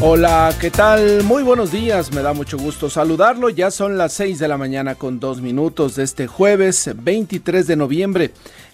[0.00, 1.24] Hola, ¿qué tal?
[1.24, 3.48] Muy buenos días, me da mucho gusto saludarlo.
[3.48, 7.74] Ya son las 6 de la mañana con dos minutos de este jueves 23 de
[7.74, 8.30] noviembre.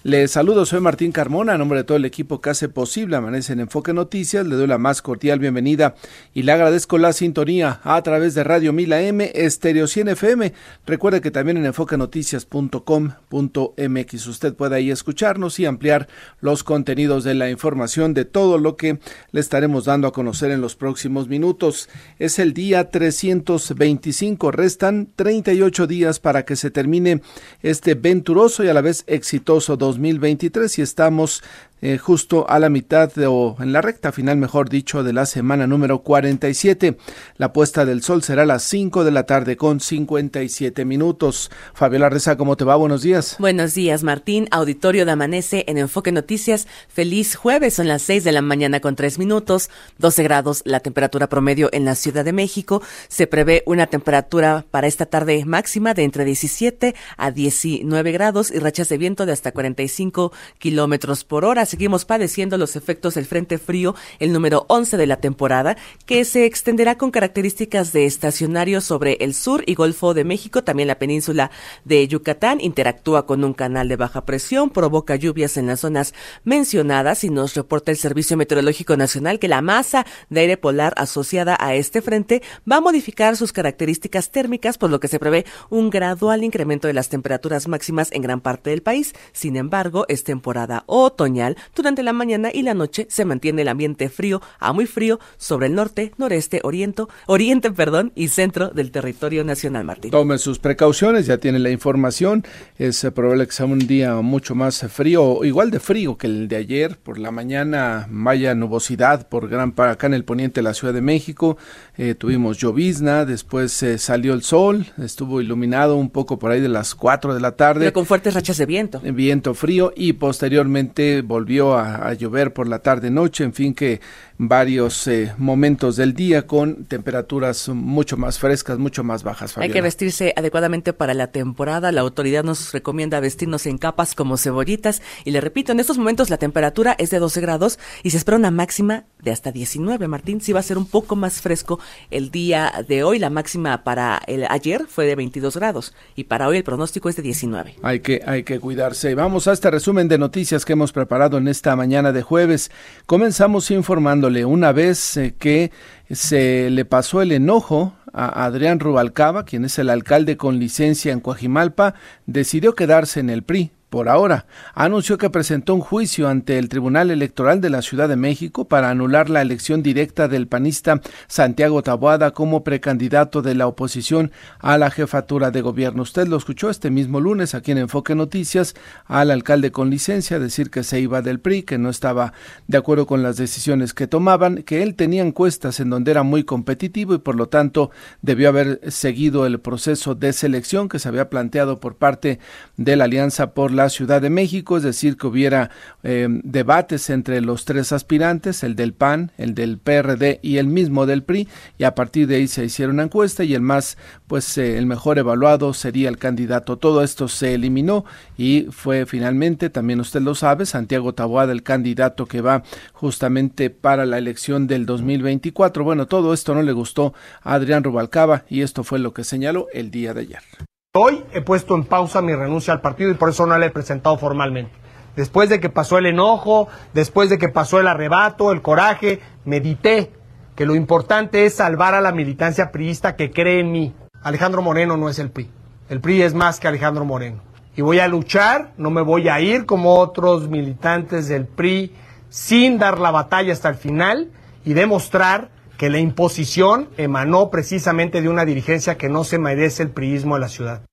[0.07, 3.55] Les saludo, soy Martín Carmona, a nombre de todo el equipo que hace posible Amanece
[3.55, 4.47] en Enfoque Noticias.
[4.47, 5.95] Le doy la más cordial bienvenida
[6.35, 10.53] y le agradezco la sintonía a través de Radio Mila M, Estéreo 100 FM.
[10.85, 16.07] Recuerde que también en enfoquenoticias.com.mx usted puede ahí escucharnos y ampliar
[16.43, 18.99] los contenidos de la información de todo lo que
[19.33, 21.89] le estaremos dando a conocer en los próximos minutos.
[22.19, 27.23] Es el día 325, restan 38 días para que se termine
[27.63, 31.43] este venturoso y a la vez exitoso 2023 y estamos
[31.81, 35.67] eh, justo a la mitad o en la recta final, mejor dicho, de la semana
[35.67, 36.97] número 47.
[37.37, 41.51] La puesta del sol será a las 5 de la tarde con 57 minutos.
[41.75, 42.77] Fabiola Reza, ¿cómo te va?
[42.77, 43.37] Buenos días.
[43.39, 44.49] Buenos días, Martín.
[44.51, 46.67] Auditorio de Amanece en Enfoque Noticias.
[46.89, 51.29] Feliz jueves, son las 6 de la mañana con 3 minutos, 12 grados la temperatura
[51.29, 52.83] promedio en la Ciudad de México.
[53.09, 58.59] Se prevé una temperatura para esta tarde máxima de entre 17 a 19 grados y
[58.59, 63.59] rachas de viento de hasta 45 kilómetros por hora seguimos padeciendo los efectos del Frente
[63.59, 69.19] Frío, el número 11 de la temporada, que se extenderá con características de estacionario sobre
[69.21, 71.51] el sur y Golfo de México, también la península
[71.85, 77.25] de Yucatán, interactúa con un canal de baja presión, provoca lluvias en las zonas mencionadas
[77.25, 81.75] y nos reporta el Servicio Meteorológico Nacional que la masa de aire polar asociada a
[81.75, 86.45] este frente va a modificar sus características térmicas, por lo que se prevé un gradual
[86.45, 89.15] incremento de las temperaturas máximas en gran parte del país.
[89.33, 94.09] Sin embargo, es temporada otoñal durante la mañana y la noche se mantiene el ambiente
[94.09, 99.45] frío a muy frío sobre el norte, noreste, oriente, oriente, perdón, y centro del territorio
[99.45, 100.11] nacional, Martín.
[100.11, 102.45] Tome sus precauciones, ya tiene la información.
[102.79, 106.57] Es probable que sea un día mucho más frío, igual de frío que el de
[106.57, 106.99] ayer.
[106.99, 110.95] Por la mañana, vaya nubosidad por gran parte acá en el poniente de la Ciudad
[110.95, 111.57] de México.
[111.97, 116.69] Eh, tuvimos llovizna, después eh, salió el sol, estuvo iluminado un poco por ahí de
[116.69, 117.81] las 4 de la tarde.
[117.81, 119.01] Pero con fuertes rachas de viento.
[119.01, 121.44] Viento frío y posteriormente volvió
[121.77, 124.01] a, llover por la tarde noche, en fin que
[124.37, 129.57] varios eh, momentos del día con temperaturas mucho más frescas, mucho más bajas.
[129.59, 131.93] Hay que vestirse adecuadamente para la temporada.
[131.93, 135.03] La autoridad nos recomienda vestirnos en capas como cebollitas.
[135.25, 138.37] Y le repito, en estos momentos la temperatura es de 12 grados y se espera
[138.37, 140.09] una máxima de hasta 19.
[140.09, 141.79] Martín, sí va a ser un poco más fresco
[142.11, 143.19] el día de hoy.
[143.19, 147.17] La máxima para el ayer fue de 22 grados y para hoy el pronóstico es
[147.17, 147.77] de 19.
[147.83, 149.15] Hay que, hay que cuidarse.
[149.15, 152.71] Vamos a este resumen de noticias que hemos preparado en esta mañana de jueves.
[153.07, 155.71] Comenzamos informándole una vez eh, que
[156.11, 161.21] se le pasó el enojo a Adrián Rubalcaba, quien es el alcalde con licencia en
[161.21, 161.95] Coajimalpa,
[162.27, 167.13] decidió quedarse en el PRI por ahora, anunció que presentó un juicio ante el Tribunal
[167.13, 172.33] Electoral de la Ciudad de México para anular la elección directa del panista Santiago Taboada
[172.33, 176.03] como precandidato de la oposición a la jefatura de gobierno.
[176.03, 178.75] Usted lo escuchó este mismo lunes aquí en Enfoque Noticias
[179.07, 182.33] al alcalde con licencia decir que se iba del PRI, que no estaba
[182.67, 186.43] de acuerdo con las decisiones que tomaban, que él tenía encuestas en donde era muy
[186.43, 191.31] competitivo y por lo tanto debió haber seguido el proceso de selección que se había
[191.31, 192.41] planteado por parte
[192.77, 195.71] de la Alianza por la Ciudad de México, es decir, que hubiera
[196.03, 201.07] eh, debates entre los tres aspirantes, el del PAN, el del PRD y el mismo
[201.07, 203.97] del PRI, y a partir de ahí se hicieron una encuesta y el más,
[204.27, 206.79] pues eh, el mejor evaluado sería el candidato.
[206.79, 208.05] Todo esto se eliminó
[208.37, 212.63] y fue finalmente, también usted lo sabe, Santiago Taboada el candidato que va
[212.93, 215.85] justamente para la elección del 2024.
[215.85, 219.69] Bueno, todo esto no le gustó a Adrián Rubalcaba y esto fue lo que señaló
[219.73, 220.74] el día de ayer.
[220.97, 223.71] Hoy he puesto en pausa mi renuncia al partido y por eso no la he
[223.71, 224.71] presentado formalmente.
[225.17, 230.13] Después de que pasó el enojo, después de que pasó el arrebato, el coraje, medité
[230.55, 233.93] que lo importante es salvar a la militancia priista que cree en mí.
[234.23, 235.51] Alejandro Moreno no es el PRI.
[235.89, 237.41] El PRI es más que Alejandro Moreno.
[237.75, 241.93] Y voy a luchar, no me voy a ir como otros militantes del PRI
[242.29, 244.31] sin dar la batalla hasta el final
[244.65, 245.49] y demostrar
[245.85, 250.41] que la imposición emanó precisamente de una dirigencia que no se merece el priismo de
[250.41, 250.87] la ciudad.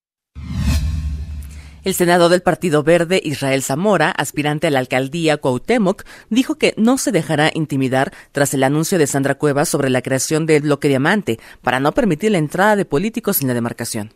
[1.85, 6.97] El senador del Partido Verde, Israel Zamora, aspirante a la alcaldía Cuauhtémoc, dijo que no
[6.97, 11.39] se dejará intimidar tras el anuncio de Sandra Cuevas sobre la creación del bloque diamante
[11.61, 14.11] para no permitir la entrada de políticos en la demarcación.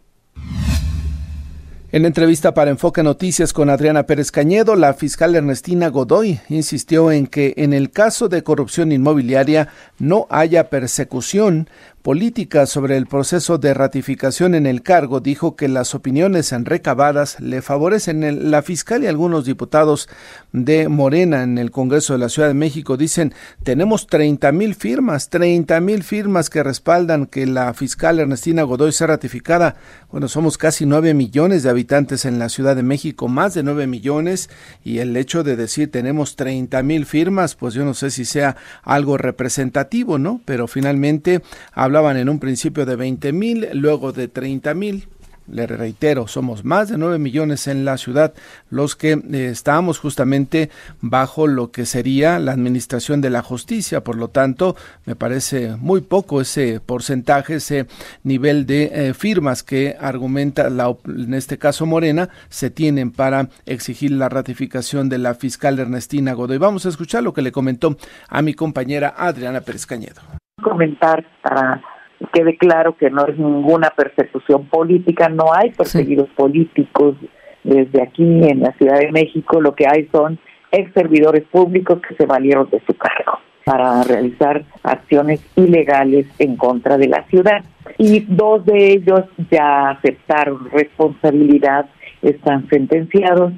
[1.96, 7.26] En entrevista para Enfoque Noticias con Adriana Pérez Cañedo, la fiscal Ernestina Godoy insistió en
[7.26, 11.70] que en el caso de corrupción inmobiliaria no haya persecución
[12.06, 17.64] política sobre el proceso de ratificación en el cargo, dijo que las opiniones recabadas le
[17.64, 18.52] favorecen.
[18.52, 20.08] La fiscal y algunos diputados
[20.52, 25.32] de Morena en el Congreso de la Ciudad de México dicen, tenemos 30 mil firmas,
[25.32, 29.76] 30 mil firmas que respaldan que la fiscal Ernestina Godoy sea ratificada.
[30.12, 33.88] Bueno, somos casi 9 millones de habitantes en la Ciudad de México, más de 9
[33.88, 34.52] millones,
[34.84, 38.58] y el hecho de decir tenemos 30 mil firmas, pues yo no sé si sea
[38.84, 40.40] algo representativo, ¿no?
[40.46, 41.42] Pero finalmente
[41.74, 45.08] habla hablaban en un principio de 20 mil, luego de 30 mil.
[45.48, 48.34] Le reitero, somos más de 9 millones en la ciudad
[48.70, 50.70] los que eh, estamos justamente
[51.00, 54.04] bajo lo que sería la administración de la justicia.
[54.04, 54.76] Por lo tanto,
[55.06, 57.88] me parece muy poco ese porcentaje, ese
[58.24, 64.12] nivel de eh, firmas que argumenta, la, en este caso Morena, se tienen para exigir
[64.12, 66.58] la ratificación de la fiscal Ernestina Godoy.
[66.58, 67.96] Vamos a escuchar lo que le comentó
[68.28, 70.22] a mi compañera Adriana Pérez Cañedo
[70.66, 71.80] comentar para
[72.18, 77.16] que quede claro que no es ninguna persecución política, no hay perseguidos políticos
[77.64, 80.40] desde aquí en la Ciudad de México, lo que hay son
[80.72, 86.98] ex servidores públicos que se valieron de su cargo para realizar acciones ilegales en contra
[86.98, 87.64] de la ciudad.
[87.98, 91.86] Y dos de ellos ya aceptaron responsabilidad,
[92.22, 93.54] están sentenciados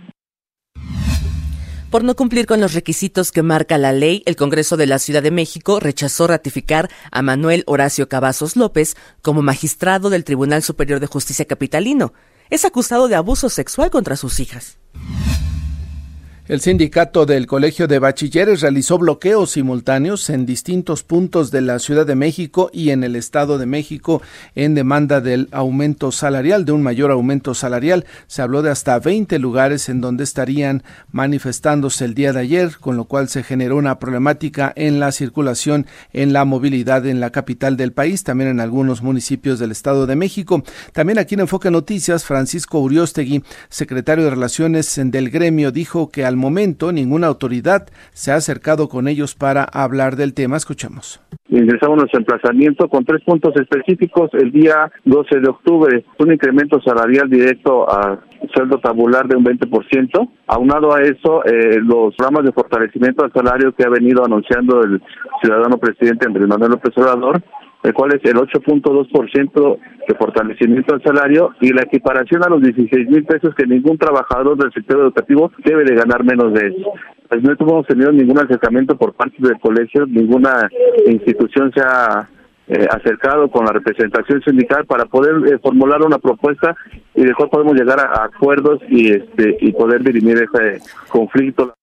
[1.89, 5.23] por no cumplir con los requisitos que marca la ley, el Congreso de la Ciudad
[5.23, 11.07] de México rechazó ratificar a Manuel Horacio Cavazos López como magistrado del Tribunal Superior de
[11.07, 12.13] Justicia Capitalino.
[12.49, 14.77] Es acusado de abuso sexual contra sus hijas.
[16.47, 22.05] El sindicato del Colegio de Bachilleres realizó bloqueos simultáneos en distintos puntos de la Ciudad
[22.05, 24.21] de México y en el Estado de México
[24.55, 28.05] en demanda del aumento salarial, de un mayor aumento salarial.
[28.27, 32.95] Se habló de hasta 20 lugares en donde estarían manifestándose el día de ayer, con
[32.95, 37.75] lo cual se generó una problemática en la circulación, en la movilidad en la capital
[37.75, 40.63] del país, también en algunos municipios del Estado de México.
[40.93, 46.36] También aquí en Enfoque Noticias, Francisco Uriostegui, secretario de Relaciones del gremio, dijo que al
[46.37, 50.57] momento ninguna autoridad se ha acercado con ellos para hablar del tema.
[50.57, 51.21] Escuchemos.
[51.49, 54.29] Ingresamos nuestro emplazamiento con tres puntos específicos.
[54.33, 58.19] El día 12 de octubre, un incremento salarial directo a
[58.53, 60.29] sueldo tabular de un 20%.
[60.47, 65.01] Aunado a eso, eh, los programas de fortalecimiento al salario que ha venido anunciando el
[65.41, 67.41] ciudadano presidente Andrés Manuel López Obrador,
[67.87, 69.77] el cual es el 8.2%
[70.09, 74.57] de fortalecimiento al salario y la equiparación a los 16 mil pesos que ningún trabajador
[74.57, 76.91] del sector educativo debe de ganar menos de eso.
[77.29, 80.69] Pues no hemos tenido ningún acercamiento por parte del colegio, ninguna
[81.07, 82.27] institución se ha
[82.67, 86.75] eh, acercado con la representación sindical para poder eh, formular una propuesta
[87.15, 91.73] y de cuál podemos llegar a, a acuerdos y este y poder dirimir ese conflicto.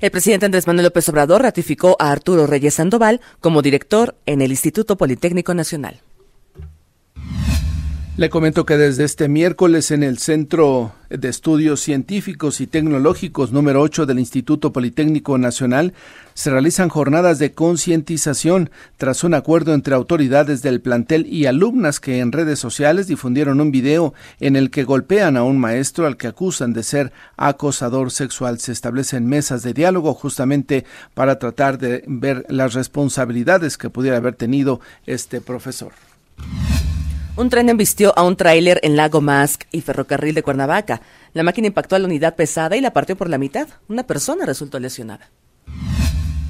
[0.00, 4.52] El presidente Andrés Manuel López Obrador ratificó a Arturo Reyes Sandoval como director en el
[4.52, 6.02] Instituto Politécnico Nacional.
[8.18, 13.80] Le comento que desde este miércoles en el Centro de Estudios Científicos y Tecnológicos número
[13.80, 15.94] 8 del Instituto Politécnico Nacional
[16.34, 22.18] se realizan jornadas de concientización tras un acuerdo entre autoridades del plantel y alumnas que
[22.18, 26.26] en redes sociales difundieron un video en el que golpean a un maestro al que
[26.26, 28.58] acusan de ser acosador sexual.
[28.58, 30.84] Se establecen mesas de diálogo justamente
[31.14, 35.92] para tratar de ver las responsabilidades que pudiera haber tenido este profesor.
[37.38, 41.00] Un tren embistió a un tráiler en Lago Mask y ferrocarril de Cuernavaca.
[41.34, 43.68] La máquina impactó a la unidad pesada y la partió por la mitad.
[43.88, 45.30] Una persona resultó lesionada.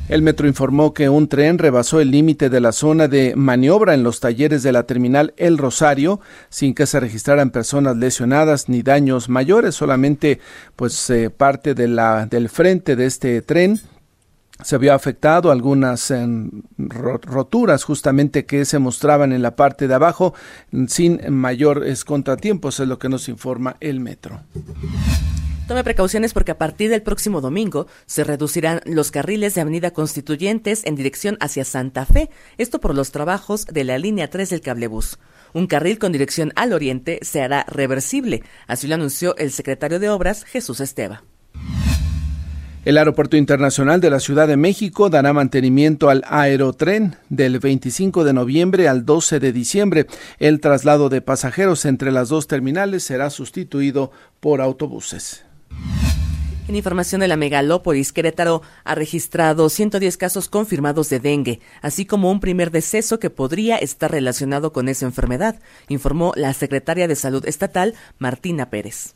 [0.09, 4.03] El metro informó que un tren rebasó el límite de la zona de maniobra en
[4.03, 9.29] los talleres de la terminal El Rosario sin que se registraran personas lesionadas ni daños
[9.29, 10.41] mayores, solamente
[10.75, 13.79] pues eh, parte del frente de este tren
[14.63, 20.35] se había afectado algunas em, roturas justamente que se mostraban en la parte de abajo
[20.89, 24.41] sin mayores contratiempos, es lo que nos informa el metro.
[25.69, 30.81] Tome precauciones porque a partir del próximo domingo se reducirán los carriles de Avenida Constituyentes
[30.87, 35.19] en dirección hacia Santa Fe, esto por los trabajos de la línea 3 del cablebús.
[35.53, 40.09] Un carril con dirección al oriente se hará reversible, así lo anunció el secretario de
[40.09, 41.23] Obras, Jesús Esteba.
[42.85, 48.33] El Aeropuerto Internacional de la Ciudad de México dará mantenimiento al aerotren del 25 de
[48.33, 50.07] noviembre al 12 de diciembre.
[50.39, 55.45] El traslado de pasajeros entre las dos terminales será sustituido por autobuses.
[56.69, 62.31] En información de la megalópolis, Querétaro ha registrado 110 casos confirmados de dengue, así como
[62.31, 67.45] un primer deceso que podría estar relacionado con esa enfermedad, informó la secretaria de Salud
[67.47, 69.15] Estatal, Martina Pérez.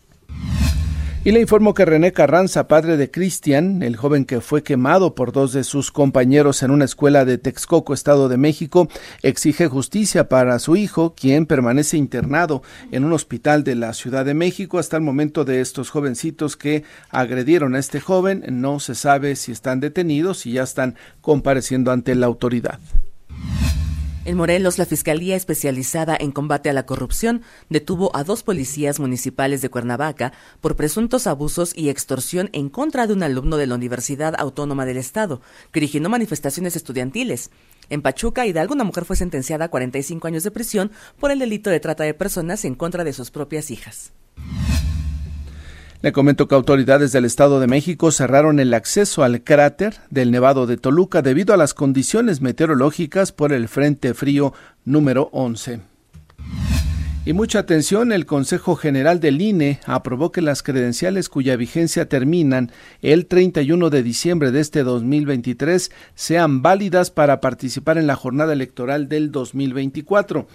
[1.25, 5.31] Y le informo que René Carranza, padre de Cristian, el joven que fue quemado por
[5.31, 8.88] dos de sus compañeros en una escuela de Texcoco, Estado de México,
[9.23, 14.35] exige justicia para su hijo, quien permanece internado en un hospital de la Ciudad de
[14.35, 14.81] México.
[14.81, 19.52] Hasta el momento de estos jovencitos que agredieron a este joven, no se sabe si
[19.52, 22.81] están detenidos y ya están compareciendo ante la autoridad.
[24.25, 29.62] En Morelos, la Fiscalía Especializada en Combate a la Corrupción detuvo a dos policías municipales
[29.62, 34.35] de Cuernavaca por presuntos abusos y extorsión en contra de un alumno de la Universidad
[34.38, 35.41] Autónoma del Estado,
[35.73, 37.50] que originó manifestaciones estudiantiles.
[37.91, 41.71] En Pachuca, Hidalgo, una mujer fue sentenciada a 45 años de prisión por el delito
[41.71, 44.12] de trata de personas en contra de sus propias hijas.
[46.02, 50.66] Le comento que autoridades del Estado de México cerraron el acceso al cráter del Nevado
[50.66, 54.52] de Toluca debido a las condiciones meteorológicas por el Frente Frío
[54.85, 55.92] número 11.
[57.25, 62.73] Y mucha atención, el Consejo General del INE aprobó que las credenciales cuya vigencia terminan
[63.00, 69.09] el 31 de diciembre de este 2023 sean válidas para participar en la jornada electoral
[69.09, 70.49] del 2024.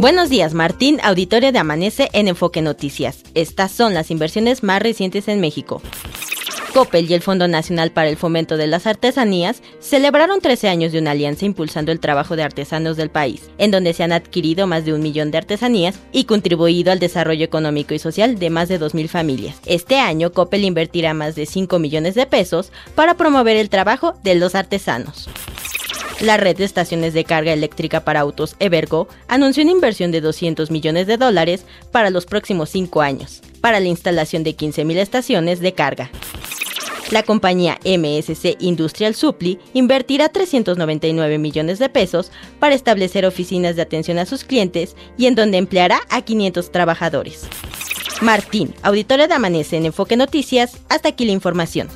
[0.00, 3.22] Buenos días, Martín, auditorio de Amanece en Enfoque Noticias.
[3.36, 5.80] Estas son las inversiones más recientes en México.
[6.72, 11.00] Coppel y el Fondo Nacional para el Fomento de las Artesanías celebraron 13 años de
[11.00, 14.86] una alianza impulsando el trabajo de artesanos del país, en donde se han adquirido más
[14.86, 18.80] de un millón de artesanías y contribuido al desarrollo económico y social de más de
[18.80, 19.56] 2.000 familias.
[19.66, 24.34] Este año, Coppel invertirá más de 5 millones de pesos para promover el trabajo de
[24.36, 25.28] los artesanos.
[26.20, 30.70] La red de estaciones de carga eléctrica para autos Evergo anunció una inversión de 200
[30.70, 35.72] millones de dólares para los próximos cinco años, para la instalación de 15.000 estaciones de
[35.72, 36.10] carga.
[37.10, 44.18] La compañía MSC Industrial Supply invertirá 399 millones de pesos para establecer oficinas de atención
[44.18, 47.46] a sus clientes y en donde empleará a 500 trabajadores.
[48.22, 51.88] Martín, auditorio de Amanece en Enfoque Noticias, hasta aquí la información.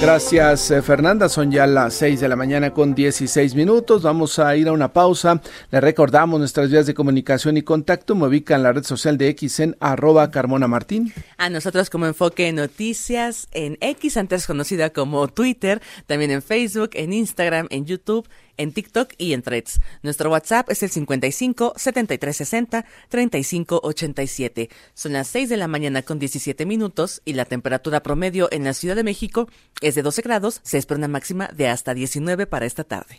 [0.00, 1.28] Gracias, eh, Fernanda.
[1.28, 4.02] Son ya las 6 de la mañana con 16 minutos.
[4.02, 5.40] Vamos a ir a una pausa.
[5.70, 8.14] Le recordamos nuestras vías de comunicación y contacto.
[8.14, 11.12] Me ubica en la red social de X en arroba Carmona Martín.
[11.38, 17.12] A nosotros como Enfoque Noticias en X, antes conocida como Twitter, también en Facebook, en
[17.12, 19.80] Instagram, en YouTube en TikTok y en Threads.
[20.02, 24.70] Nuestro WhatsApp es el 55 73 60 35 87.
[24.94, 28.74] Son las 6 de la mañana con 17 minutos y la temperatura promedio en la
[28.74, 29.48] Ciudad de México
[29.80, 30.60] es de 12 grados.
[30.62, 33.18] Se espera una máxima de hasta 19 para esta tarde.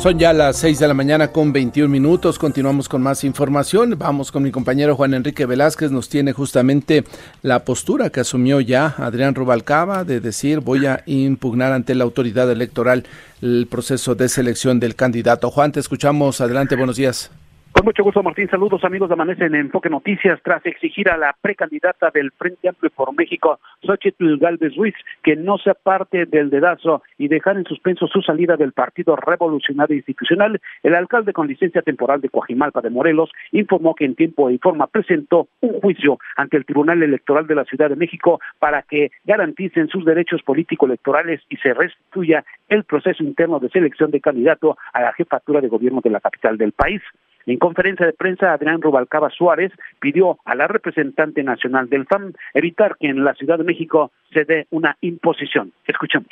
[0.00, 2.38] Son ya las 6 de la mañana con 21 minutos.
[2.38, 3.96] Continuamos con más información.
[3.98, 5.90] Vamos con mi compañero Juan Enrique Velázquez.
[5.90, 7.04] Nos tiene justamente
[7.42, 12.50] la postura que asumió ya Adrián Rubalcaba de decir voy a impugnar ante la autoridad
[12.50, 13.04] electoral
[13.42, 15.50] el proceso de selección del candidato.
[15.50, 16.40] Juan, te escuchamos.
[16.40, 17.30] Adelante, buenos días.
[17.72, 18.48] Con mucho gusto, Martín.
[18.50, 20.40] Saludos, amigos de Amanece en Enfoque Noticias.
[20.42, 25.56] Tras exigir a la precandidata del Frente Amplio por México, Xochitl Galvez Ruiz, que no
[25.56, 30.94] sea parte del dedazo y dejar en suspenso su salida del Partido Revolucionario Institucional, el
[30.96, 35.48] alcalde con licencia temporal de Coajimalpa de Morelos informó que en tiempo y forma presentó
[35.60, 40.04] un juicio ante el Tribunal Electoral de la Ciudad de México para que garanticen sus
[40.04, 45.60] derechos político-electorales y se restituya el proceso interno de selección de candidato a la jefatura
[45.60, 47.00] de gobierno de la capital del país.
[47.46, 52.96] En conferencia de prensa, Adrián Rubalcaba Suárez pidió a la representante nacional del FAM evitar
[52.98, 55.72] que en la Ciudad de México se dé una imposición.
[55.86, 56.28] Escuchemos.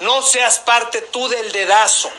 [0.00, 2.10] No seas parte tú del dedazo.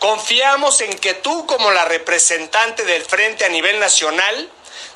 [0.00, 4.48] Confiamos en que tú, como la representante del Frente a nivel nacional,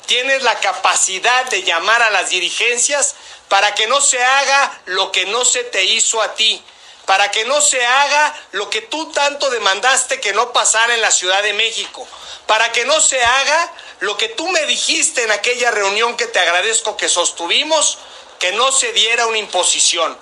[0.05, 3.15] tienes la capacidad de llamar a las dirigencias
[3.49, 6.61] para que no se haga lo que no se te hizo a ti,
[7.05, 11.11] para que no se haga lo que tú tanto demandaste que no pasara en la
[11.11, 12.07] Ciudad de México,
[12.47, 16.39] para que no se haga lo que tú me dijiste en aquella reunión que te
[16.39, 17.99] agradezco que sostuvimos,
[18.39, 20.17] que no se diera una imposición.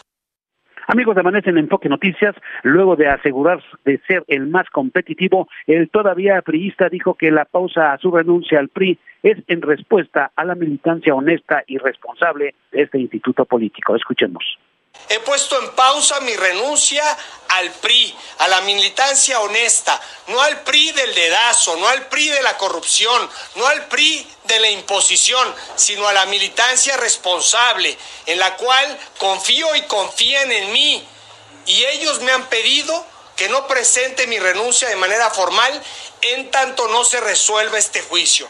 [0.91, 5.87] Amigos de Amanece en Enfoque Noticias, luego de asegurar de ser el más competitivo, el
[5.91, 10.45] todavía priista dijo que la pausa a su renuncia al PRI es en respuesta a
[10.45, 13.95] la militancia honesta y responsable de este instituto político.
[13.95, 14.43] Escuchemos.
[15.09, 17.17] He puesto en pausa mi renuncia
[17.47, 22.43] al PRI, a la militancia honesta, no al PRI del dedazo, no al PRI de
[22.43, 28.55] la corrupción, no al PRI de la imposición, sino a la militancia responsable, en la
[28.55, 31.03] cual confío y confían en mí.
[31.65, 33.03] Y ellos me han pedido
[33.35, 35.83] que no presente mi renuncia de manera formal
[36.21, 38.47] en tanto no se resuelva este juicio.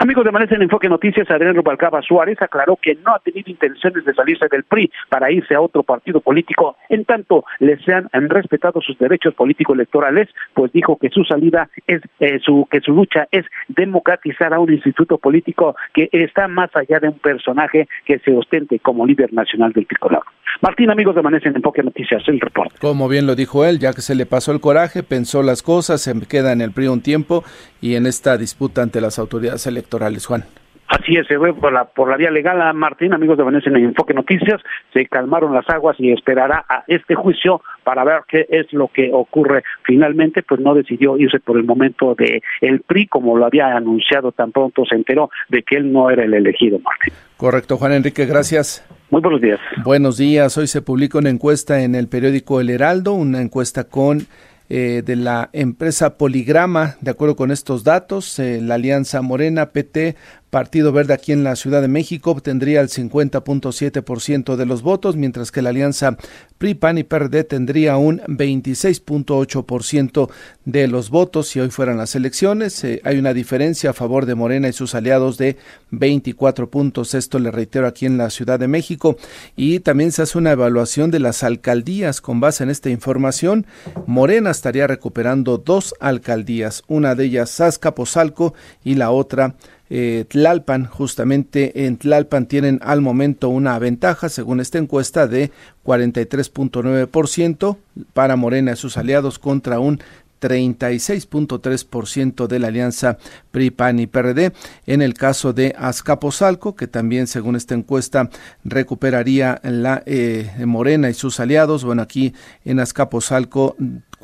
[0.00, 4.04] Amigos de Amanece en Enfoque Noticias, Adrián Rubalcaba Suárez aclaró que no ha tenido intenciones
[4.04, 8.80] de salirse del PRI para irse a otro partido político, en tanto les sean respetado
[8.80, 13.26] sus derechos políticos electorales, pues dijo que su salida es eh, su que su lucha
[13.30, 18.32] es democratizar a un instituto político que está más allá de un personaje que se
[18.32, 20.22] ostente como líder nacional del tricolor.
[20.62, 22.76] Martín, amigos de Amanece en Enfoque Noticias, el reporte.
[22.80, 26.00] Como bien lo dijo él, ya que se le pasó el coraje, pensó las cosas,
[26.00, 27.44] se queda en el PRI un tiempo
[27.86, 30.44] y en esta disputa ante las autoridades electorales, Juan.
[30.88, 33.70] Así es, se fue por la, por la vía legal a Martín, amigos de Venecia
[33.70, 34.60] en Enfoque Noticias,
[34.92, 39.10] se calmaron las aguas y esperará a este juicio para ver qué es lo que
[39.12, 39.62] ocurre.
[39.84, 44.32] Finalmente, pues no decidió irse por el momento de el PRI, como lo había anunciado
[44.32, 47.14] tan pronto se enteró de que él no era el elegido, Martín.
[47.36, 48.84] Correcto, Juan Enrique, gracias.
[49.10, 49.60] Muy buenos días.
[49.84, 50.56] Buenos días.
[50.58, 54.26] Hoy se publica una encuesta en el periódico El Heraldo, una encuesta con
[54.68, 56.96] eh, de la empresa Poligrama.
[57.00, 60.16] De acuerdo con estos datos, eh, la Alianza Morena PT
[60.56, 65.52] Partido Verde aquí en la Ciudad de México obtendría el 50.7% de los votos, mientras
[65.52, 66.16] que la alianza
[66.56, 70.30] PRI, PAN y PRD tendría un 26.8%
[70.64, 72.82] de los votos si hoy fueran las elecciones.
[72.84, 75.58] Eh, hay una diferencia a favor de Morena y sus aliados de
[75.90, 77.12] 24 puntos.
[77.12, 79.18] Esto le reitero aquí en la Ciudad de México.
[79.56, 83.66] Y también se hace una evaluación de las alcaldías con base en esta información.
[84.06, 89.54] Morena estaría recuperando dos alcaldías, una de ellas Azcapotzalco y la otra
[89.90, 95.50] eh, Tlalpan, justamente en Tlalpan tienen al momento una ventaja, según esta encuesta, de
[95.84, 97.76] 43.9%
[98.12, 100.00] para Morena y sus aliados contra un
[100.40, 103.18] 36.3% de la alianza
[103.50, 104.52] PRI, PAN y PRD.
[104.86, 108.30] En el caso de Azcapotzalco, que también según esta encuesta
[108.64, 113.76] recuperaría la eh, Morena y sus aliados, bueno, aquí en Azcapotzalco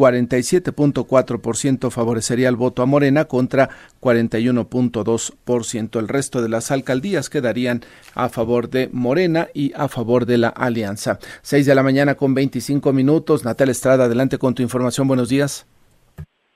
[0.02, 3.68] 47.4% favorecería el voto a Morena contra
[4.00, 6.00] 41.2%.
[6.00, 7.82] El resto de las alcaldías quedarían
[8.16, 11.20] a favor de Morena y a favor de la alianza.
[11.42, 13.44] 6 de la mañana con 25 minutos.
[13.44, 15.06] Natal Estrada, adelante con tu información.
[15.06, 15.68] Buenos días.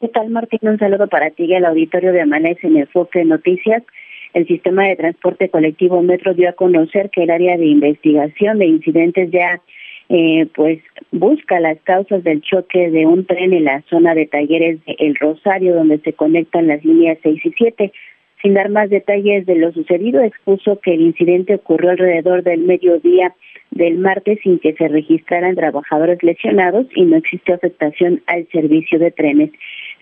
[0.01, 0.59] ¿Qué tal, Martín?
[0.63, 3.85] Un saludo para ti y al auditorio de Amanece en Enfoque Noticias.
[4.35, 8.67] El sistema de transporte colectivo Metro dio a conocer que el área de investigación de
[8.67, 9.61] incidentes ya
[10.09, 14.85] eh, pues busca las causas del choque de un tren en la zona de talleres
[14.85, 17.92] de El Rosario, donde se conectan las líneas 6 y 7.
[18.42, 23.35] Sin dar más detalles de lo sucedido, expuso que el incidente ocurrió alrededor del mediodía
[23.71, 29.11] del martes sin que se registraran trabajadores lesionados y no existió afectación al servicio de
[29.11, 29.51] trenes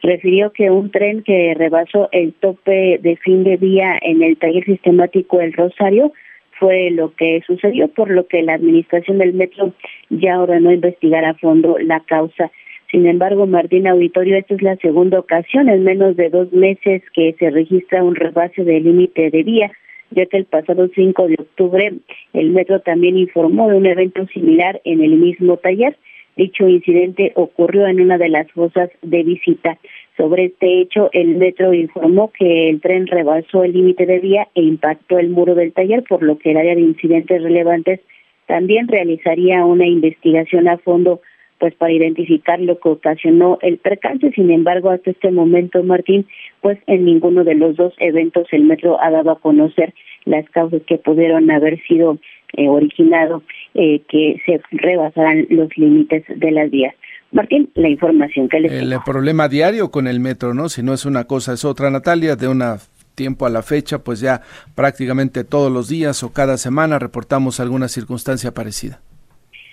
[0.05, 4.65] refirió que un tren que rebasó el tope de fin de día en el taller
[4.65, 6.13] sistemático El Rosario
[6.59, 9.73] fue lo que sucedió, por lo que la administración del metro
[10.11, 12.51] ya ordenó investigar a fondo la causa.
[12.91, 17.35] Sin embargo, Martín Auditorio, esta es la segunda ocasión en menos de dos meses que
[17.39, 19.73] se registra un rebase del límite de vía,
[20.11, 21.93] ya que el pasado 5 de octubre
[22.33, 25.97] el metro también informó de un evento similar en el mismo taller
[26.37, 29.79] Dicho incidente ocurrió en una de las fosas de visita.
[30.17, 34.63] Sobre este hecho, el metro informó que el tren rebasó el límite de vía e
[34.63, 38.01] impactó el muro del taller, por lo que el área de incidentes relevantes
[38.47, 41.21] también realizaría una investigación a fondo
[41.59, 44.31] pues para identificar lo que ocasionó el percance.
[44.33, 46.27] Sin embargo, hasta este momento, Martín,
[46.61, 49.95] pues en ninguno de los dos eventos el metro ha dado a conocer
[50.27, 52.19] las causas que pudieron haber sido
[52.57, 53.43] eh, originado
[53.75, 56.95] eh, que se rebasaran los límites de las vías.
[57.35, 60.69] Martín, la información que les El problema diario con el metro, ¿no?
[60.69, 61.91] Si no es una cosa, es otra.
[61.91, 62.79] Natalia, de una
[63.17, 64.43] tiempo a la fecha, pues ya
[64.77, 69.01] prácticamente todos los días o cada semana reportamos alguna circunstancia parecida.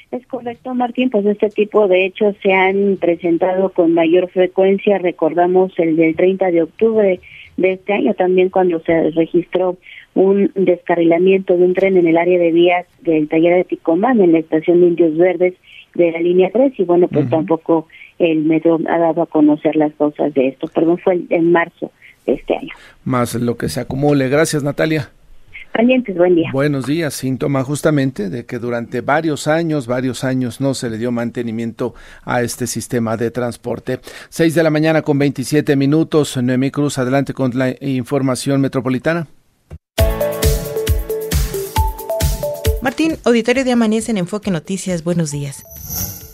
[0.09, 4.97] Es correcto, Martín, pues este tipo de hechos se han presentado con mayor frecuencia.
[4.97, 7.19] Recordamos el del 30 de octubre
[7.57, 9.77] de este año también cuando se registró
[10.15, 14.31] un descarrilamiento de un tren en el área de vías del taller de Ticomán, en
[14.31, 15.53] la estación de Indios Verdes,
[15.95, 17.87] de la línea 3 y bueno, pues tampoco
[18.19, 20.67] el metro ha dado a conocer las causas de esto.
[20.67, 21.91] Perdón, fue en marzo
[22.25, 22.73] de este año.
[23.03, 24.29] Más lo que se acumule.
[24.29, 25.09] Gracias, Natalia.
[25.73, 26.49] Pendientes, buen día.
[26.51, 27.13] Buenos días.
[27.13, 32.41] Síntoma justamente de que durante varios años, varios años no se le dio mantenimiento a
[32.41, 33.99] este sistema de transporte.
[34.29, 36.35] Seis de la mañana con 27 minutos.
[36.35, 39.27] Noemí Cruz, adelante con la información metropolitana.
[42.81, 45.03] Martín, auditorio de Amanece en Enfoque Noticias.
[45.03, 45.63] Buenos días.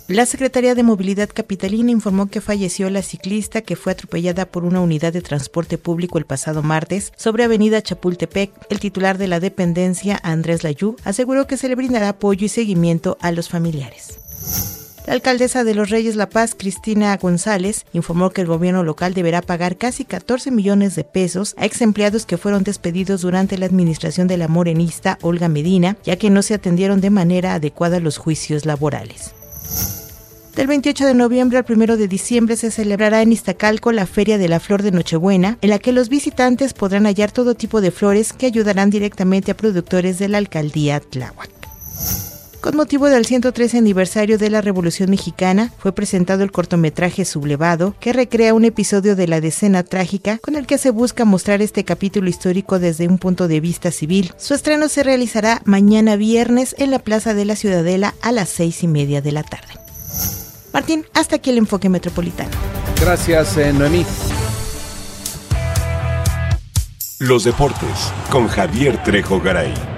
[0.08, 4.80] La Secretaría de Movilidad Capitalina informó que falleció la ciclista que fue atropellada por una
[4.80, 8.52] unidad de transporte público el pasado martes sobre Avenida Chapultepec.
[8.70, 13.18] El titular de la dependencia, Andrés Layú, aseguró que se le brindará apoyo y seguimiento
[13.20, 14.87] a los familiares.
[15.08, 19.42] La alcaldesa de Los Reyes La Paz, Cristina González, informó que el gobierno local deberá
[19.42, 24.28] pagar casi 14 millones de pesos a ex empleados que fueron despedidos durante la administración
[24.28, 28.66] de la morenista Olga Medina, ya que no se atendieron de manera adecuada los juicios
[28.66, 29.32] laborales.
[30.58, 34.50] Del 28 de noviembre al 1 de diciembre se celebrará en Iztacalco la Feria de
[34.50, 38.34] la Flor de Nochebuena, en la que los visitantes podrán hallar todo tipo de flores
[38.34, 41.52] que ayudarán directamente a productores de la alcaldía Tláhuac.
[42.62, 48.14] Con motivo del 113 aniversario de la Revolución Mexicana, fue presentado el cortometraje Sublevado, que
[48.14, 52.30] recrea un episodio de la decena trágica con el que se busca mostrar este capítulo
[52.30, 54.34] histórico desde un punto de vista civil.
[54.38, 58.84] Su estreno se realizará mañana viernes en la Plaza de la Ciudadela a las seis
[58.84, 59.74] y media de la tarde.
[60.74, 62.52] Martín, hasta aquí el enfoque metropolitano.
[63.00, 64.06] Gracias, eh, Noemí.
[67.20, 69.97] Los deportes con Javier Trejo Garay.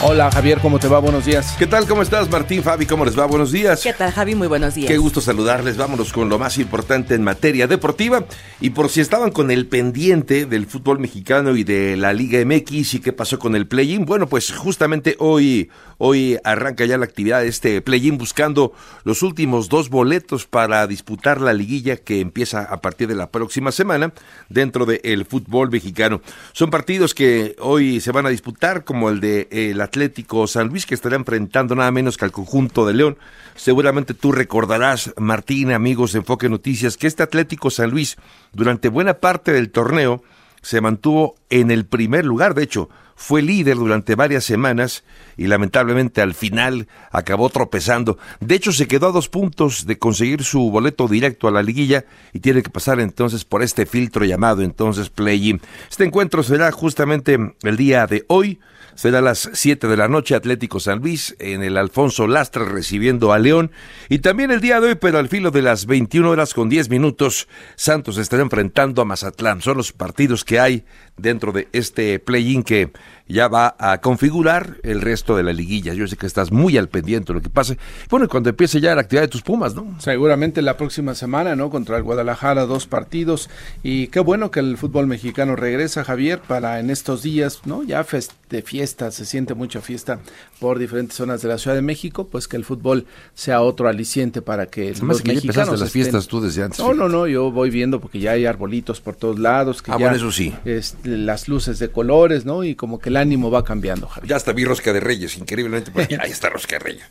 [0.00, 1.00] Hola Javier, ¿cómo te va?
[1.00, 1.56] Buenos días.
[1.58, 1.84] ¿Qué tal?
[1.88, 2.62] ¿Cómo estás, Martín?
[2.62, 3.26] Fabi, ¿cómo les va?
[3.26, 3.82] Buenos días.
[3.82, 4.36] ¿Qué tal, Javi?
[4.36, 4.86] Muy buenos días.
[4.86, 5.76] Qué gusto saludarles.
[5.76, 8.24] Vámonos con lo más importante en materia deportiva.
[8.60, 12.94] Y por si estaban con el pendiente del fútbol mexicano y de la Liga MX
[12.94, 17.40] y qué pasó con el play-in, bueno, pues justamente hoy, hoy arranca ya la actividad
[17.40, 22.80] de este play-in buscando los últimos dos boletos para disputar la liguilla que empieza a
[22.80, 24.12] partir de la próxima semana
[24.48, 26.20] dentro del fútbol mexicano.
[26.52, 30.68] Son partidos que hoy se van a disputar como el de eh, la Atlético San
[30.68, 33.18] Luis, que estará enfrentando nada menos que al conjunto de León.
[33.56, 38.16] Seguramente tú recordarás, Martín, amigos de Enfoque Noticias, que este Atlético San Luis,
[38.52, 40.22] durante buena parte del torneo,
[40.62, 42.54] se mantuvo en el primer lugar.
[42.54, 45.02] De hecho, fue líder durante varias semanas
[45.36, 48.16] y lamentablemente al final acabó tropezando.
[48.38, 52.04] De hecho, se quedó a dos puntos de conseguir su boleto directo a la liguilla
[52.32, 55.60] y tiene que pasar entonces por este filtro llamado entonces play-in.
[55.90, 58.60] Este encuentro será justamente el día de hoy.
[58.98, 63.32] Será a las 7 de la noche Atlético San Luis en el Alfonso Lastra recibiendo
[63.32, 63.70] a León.
[64.08, 66.90] Y también el día de hoy, pero al filo de las 21 horas con 10
[66.90, 69.62] minutos, Santos estará enfrentando a Mazatlán.
[69.62, 70.84] Son los partidos que hay
[71.18, 72.90] dentro de este play-in que
[73.28, 75.92] ya va a configurar el resto de la liguilla.
[75.92, 77.78] Yo sé que estás muy al pendiente de lo que pase.
[78.08, 79.96] Bueno, cuando empiece ya la actividad de tus Pumas, ¿no?
[80.00, 81.70] Seguramente la próxima semana, ¿no?
[81.70, 83.50] Contra el Guadalajara, dos partidos.
[83.82, 87.82] Y qué bueno que el fútbol mexicano regresa, Javier, para en estos días, ¿no?
[87.82, 88.04] Ya
[88.48, 90.20] de fiesta, se siente mucha fiesta
[90.58, 94.42] por diferentes zonas de la Ciudad de México, pues que el fútbol sea otro aliciente
[94.42, 96.78] para que los que mexicanos las fiestas tú desde antes.
[96.78, 99.96] No, no, no, yo voy viendo porque ya hay arbolitos por todos lados, que ah,
[99.98, 100.54] ya bueno, eso sí.
[100.64, 102.64] Este, las luces de colores, ¿no?
[102.64, 104.28] Y como que el ánimo va cambiando, Javier.
[104.28, 105.90] Ya hasta vi Rosca de Reyes, increíblemente,
[106.20, 107.04] ahí está Rosca de Reyes.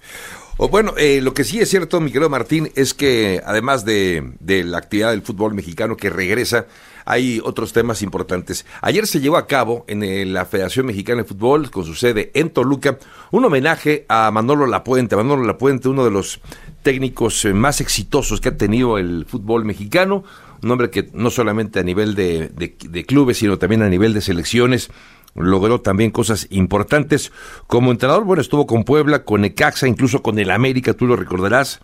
[0.60, 4.34] O bueno, eh, lo que sí es cierto, mi querido Martín, es que además de,
[4.42, 6.66] la actividad del fútbol mexicano que regresa,
[7.06, 8.66] hay otros temas importantes.
[8.82, 12.50] Ayer se llevó a cabo en la Federación Mexicana de Fútbol, con su sede en
[12.50, 12.98] Toluca,
[13.32, 15.16] un homenaje a Manolo Lapuente.
[15.16, 16.42] Manolo Lapuente, uno de los
[16.82, 20.24] técnicos eh, más exitosos que ha tenido el fútbol mexicano,
[20.64, 24.90] un que no solamente a nivel de, de clubes, sino también a nivel de selecciones,
[25.38, 27.32] logró también cosas importantes.
[27.68, 31.80] Como entrenador, bueno, estuvo con Puebla, con Ecaxa, incluso con el América, tú lo recordarás.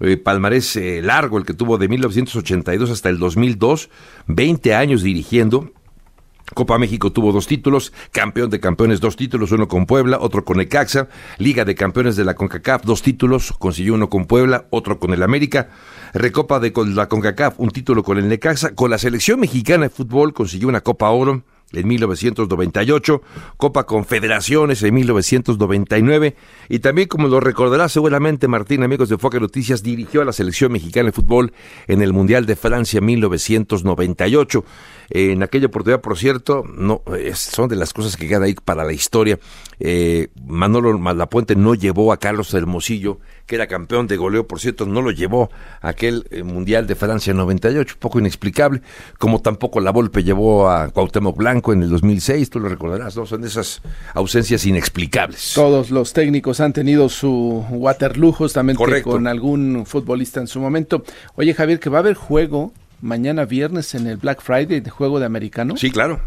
[0.00, 3.90] Eh, palmarés eh, largo, el que tuvo de 1982 hasta el 2002,
[4.28, 5.72] 20 años dirigiendo.
[6.54, 10.60] Copa México tuvo dos títulos, campeón de campeones dos títulos, uno con Puebla, otro con
[10.60, 11.08] Ecaxa,
[11.38, 15.22] Liga de Campeones de la CONCACAF dos títulos, consiguió uno con Puebla, otro con el
[15.22, 15.68] América,
[16.14, 20.32] Recopa de la CONCACAF un título con el Necaxa, con la selección mexicana de fútbol
[20.32, 23.22] consiguió una Copa Oro, en 1998,
[23.56, 26.36] Copa Confederaciones en 1999
[26.68, 30.72] y también, como lo recordará seguramente Martín, amigos de Foca Noticias, dirigió a la selección
[30.72, 31.52] mexicana de fútbol
[31.86, 34.64] en el Mundial de Francia 1998.
[35.10, 37.02] En aquella oportunidad, por cierto, no
[37.34, 39.38] son de las cosas que quedan ahí para la historia.
[39.80, 44.84] Eh, Manolo Malapuente no llevó a Carlos Hermosillo, que era campeón de goleo, por cierto,
[44.86, 48.82] no lo llevó a aquel eh, Mundial de Francia 98, un poco inexplicable,
[49.18, 53.24] como tampoco la Volpe llevó a Cuauhtémoc Blanco en el 2006, tú lo recordarás, ¿no?
[53.24, 53.80] Son de esas
[54.14, 55.52] ausencias inexplicables.
[55.54, 61.02] Todos los técnicos han tenido su Waterloo justamente con algún futbolista en su momento.
[61.36, 65.20] Oye, Javier, que va a haber juego mañana viernes en el Black Friday de juego
[65.20, 65.76] de americano.
[65.76, 66.20] Sí, claro.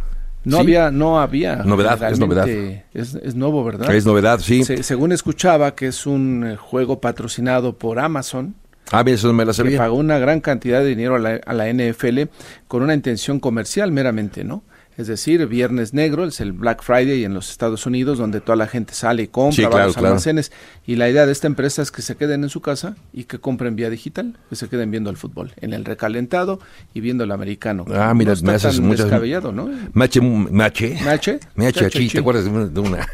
[0.44, 1.58] No había, no había.
[1.58, 2.48] Novedad, es novedad.
[2.94, 3.94] Es, nuevo, ¿verdad?
[3.94, 4.64] Es novedad, sí.
[4.64, 8.56] según escuchaba, que es un eh, juego patrocinado por Amazon.
[8.92, 9.74] Ah, bien, eso me la sabía.
[9.74, 12.24] Que pagó una gran cantidad de dinero a la, a la NFL
[12.68, 14.64] con una intención comercial meramente, ¿no?
[15.02, 18.68] Es decir, Viernes Negro, es el Black Friday en los Estados Unidos, donde toda la
[18.68, 20.52] gente sale y compra, va a los almacenes.
[20.86, 23.40] Y la idea de esta empresa es que se queden en su casa y que
[23.40, 26.60] compren vía digital, que se queden viendo el fútbol, en el recalentado
[26.94, 27.86] y viendo el americano.
[27.92, 29.06] Ah, mira, me haces muchas...
[29.06, 29.70] descabellado, ¿no?
[29.94, 30.98] Mache, mache.
[31.04, 31.40] Mache.
[31.56, 33.08] Mache, ¿te acuerdas de una,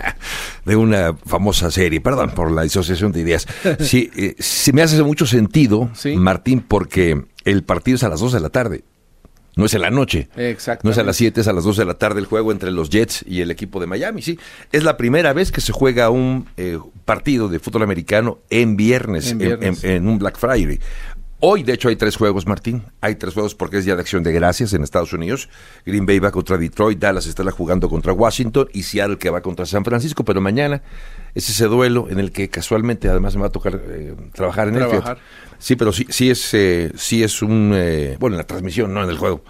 [0.65, 2.01] de una, famosa serie?
[2.01, 3.47] Perdón por la disociación de ideas.
[3.79, 4.35] Sí, eh,
[4.73, 8.83] me hace mucho sentido, Martín, porque el partido es a las 2 de la tarde
[9.57, 10.29] no es en la noche.
[10.37, 10.87] Exacto.
[10.87, 12.71] No es a las 7, es a las 2 de la tarde el juego entre
[12.71, 14.39] los Jets y el equipo de Miami, sí.
[14.71, 19.35] Es la primera vez que se juega un eh, partido de fútbol americano en viernes,
[19.37, 20.79] en, un Black Friday.
[21.39, 22.83] Hoy, de hecho, hay tres juegos, Martín.
[22.99, 25.49] Hay tres juegos porque es Día de Acción de Gracias en Estados Unidos.
[25.85, 29.65] Green Bay va contra Detroit, Dallas está jugando contra Washington y Seattle que va contra
[29.67, 30.25] San Francisco.
[30.25, 30.81] Pero mañana
[31.37, 34.75] es ese duelo en el que casualmente además me va a tocar eh, trabajar en
[34.75, 35.19] trabajar.
[35.59, 39.03] Sí, pero sí, sí es, eh, sí es un, eh, bueno, en la transmisión, no
[39.03, 39.43] en el juego.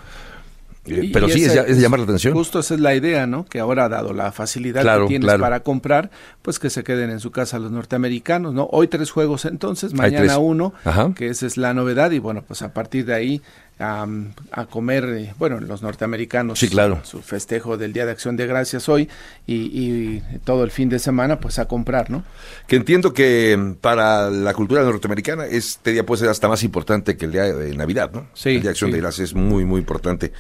[0.86, 2.34] Eh, pero sí, es, es, llamar la atención.
[2.34, 3.46] Justo esa es la idea, ¿no?
[3.46, 6.10] Que ahora, dado la facilidad que tienes para comprar,
[6.42, 8.68] pues que se queden en su casa los norteamericanos, ¿no?
[8.72, 10.74] Hoy tres juegos entonces, mañana uno,
[11.16, 13.42] que esa es la novedad, y bueno, pues a partir de ahí
[13.80, 17.02] a, comer, eh, bueno, los norteamericanos, sí, claro.
[17.04, 19.08] su festejo del Día de Acción de Gracias hoy
[19.46, 22.24] y, todo el fin de semana, pues a comprar, ¿no?
[22.68, 27.18] Que entiendo que mm, para la cultura norteamericana este día puede ser hasta más importante
[27.18, 28.28] que el día de Navidad, ¿no?
[28.34, 28.50] Sí.
[28.50, 30.32] El Día de Acción de Gracias es muy, muy importante.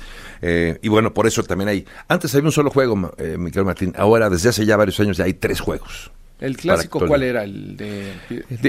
[0.41, 1.85] Eh, y bueno, por eso también hay.
[2.07, 3.93] Antes había un solo juego, eh, Miguel Martín.
[3.97, 6.11] Ahora, desde hace ya varios años, ya hay tres juegos.
[6.39, 7.43] ¿El clásico cuál era?
[7.43, 8.13] El de...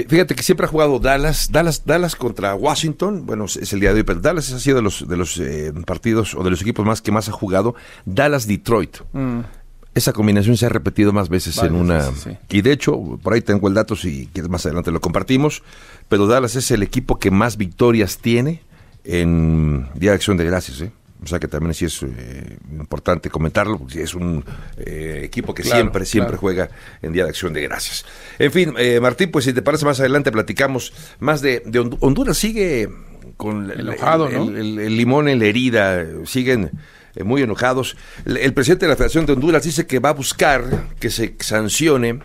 [0.07, 3.25] Fíjate que siempre ha jugado Dallas, Dallas, Dallas contra Washington.
[3.25, 5.71] Bueno, es el día de hoy, pero Dallas ha sido de los de los eh,
[5.85, 7.75] partidos o de los equipos más que más ha jugado.
[8.05, 8.97] Dallas Detroit.
[9.13, 9.41] Mm.
[9.93, 12.09] Esa combinación se ha repetido más veces en una
[12.47, 15.61] y de hecho por ahí tengo el dato si quieres más adelante lo compartimos.
[16.07, 18.63] Pero Dallas es el equipo que más victorias tiene
[19.03, 20.81] en Día de Acción de Gracias.
[20.81, 20.91] ¿eh?
[21.21, 24.43] O sea que también sí es eh, importante comentarlo, porque es un
[24.77, 26.69] eh, equipo que siempre, siempre juega
[27.01, 28.05] en Día de Acción de Gracias.
[28.37, 31.61] En fin, eh, Martín, pues si te parece más adelante platicamos más de,
[31.99, 32.37] Honduras.
[32.37, 32.89] Sigue
[33.35, 33.89] con el,
[34.57, 36.71] el, limón en la herida, siguen
[37.23, 37.97] muy enojados.
[38.25, 42.19] El, presidente de la Federación de Honduras dice que va a buscar que se sancione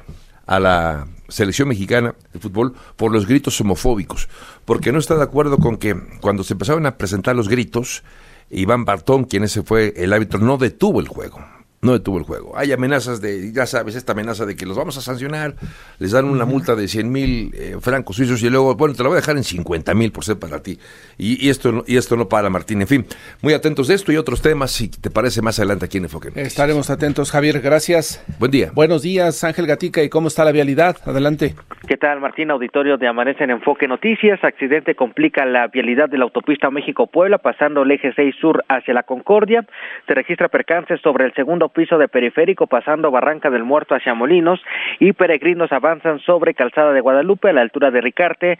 [0.47, 4.29] a la selección mexicana de fútbol por los gritos homofóbicos,
[4.65, 8.03] porque no está de acuerdo con que cuando se empezaron a presentar los gritos,
[8.51, 11.41] Iván Bartón, quien ese fue el árbitro, no detuvo el juego
[11.85, 12.57] no detuvo el juego.
[12.57, 15.55] Hay amenazas de, ya sabes, esta amenaza de que los vamos a sancionar,
[15.99, 19.11] les dan una multa de 100 mil eh, francos suizos y luego, bueno, te la
[19.11, 20.79] voy a dejar en 50 mil por ser para ti.
[21.19, 22.81] Y, esto, y esto no para, Martín.
[22.81, 23.07] En fin,
[23.43, 26.31] muy atentos de esto y otros temas, si te parece más adelante aquí en Enfoque.
[26.35, 28.25] Estaremos atentos, Javier, gracias.
[28.39, 28.71] Buen día.
[28.75, 30.97] Buenos días, Ángel Gatica, ¿y cómo está la vialidad?
[31.05, 31.55] Adelante.
[31.87, 32.51] ¿Qué tal, Martín?
[32.51, 34.43] Auditorio de Amanece en Enfoque Noticias.
[34.43, 39.03] Accidente complica la vialidad de la autopista México-Puebla, pasando el eje 6 sur hacia la
[39.03, 39.67] Concordia.
[40.07, 44.61] Se registra percance sobre el segundo piso de periférico pasando Barranca del Muerto hacia Molinos
[44.99, 48.59] y peregrinos avanzan sobre Calzada de Guadalupe a la altura de Ricarte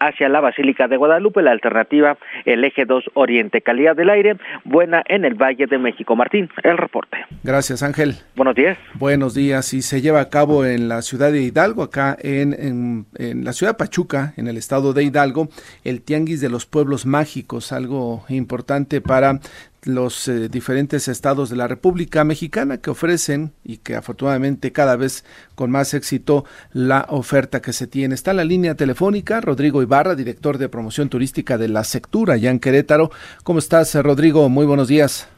[0.00, 3.60] hacia la Basílica de Guadalupe, la alternativa el eje 2 Oriente.
[3.60, 6.16] Calidad del aire buena en el Valle de México.
[6.16, 7.18] Martín, el reporte.
[7.42, 8.14] Gracias, Ángel.
[8.34, 8.78] Buenos días.
[8.94, 9.72] Buenos días.
[9.74, 13.52] Y se lleva a cabo en la ciudad de Hidalgo, acá en, en, en la
[13.52, 15.48] ciudad de Pachuca, en el estado de Hidalgo,
[15.84, 19.40] el Tianguis de los Pueblos Mágicos, algo importante para
[19.84, 25.24] los eh, diferentes estados de la República Mexicana que ofrecen y que afortunadamente cada vez
[25.54, 28.14] con más éxito la oferta que se tiene.
[28.14, 32.50] Está en la línea telefónica Rodrigo Ibarra, director de promoción turística de la Sectura, ya
[32.50, 33.10] en Querétaro.
[33.42, 34.48] ¿Cómo estás, Rodrigo?
[34.48, 35.28] Muy buenos días.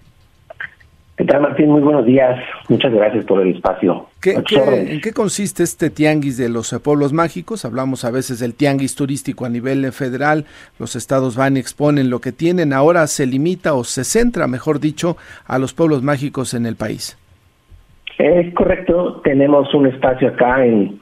[1.17, 1.71] ¿Qué tal, Martín?
[1.71, 2.39] Muy buenos días.
[2.69, 4.07] Muchas gracias por el espacio.
[4.23, 7.65] ¿En qué consiste este tianguis de los pueblos mágicos?
[7.65, 10.45] Hablamos a veces del tianguis turístico a nivel federal.
[10.79, 12.75] Los estados van y exponen lo que tienen.
[12.75, 17.17] Ahora se limita o se centra, mejor dicho, a los pueblos mágicos en el país.
[18.19, 19.23] Es correcto.
[19.25, 21.01] Tenemos un espacio acá en,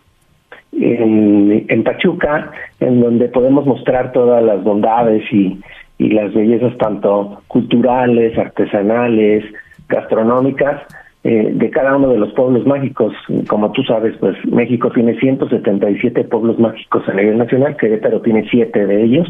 [0.72, 5.58] en, en Pachuca en donde podemos mostrar todas las bondades y
[5.98, 9.44] y las bellezas tanto culturales, artesanales,
[9.88, 10.82] gastronómicas
[11.26, 13.14] eh, de cada uno de los pueblos mágicos.
[13.48, 18.86] Como tú sabes, pues México tiene 177 pueblos mágicos a nivel nacional, Querétaro tiene siete
[18.86, 19.26] de ellos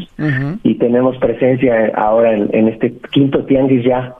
[0.63, 4.13] y tenemos presencia ahora en, en este quinto tianguis ya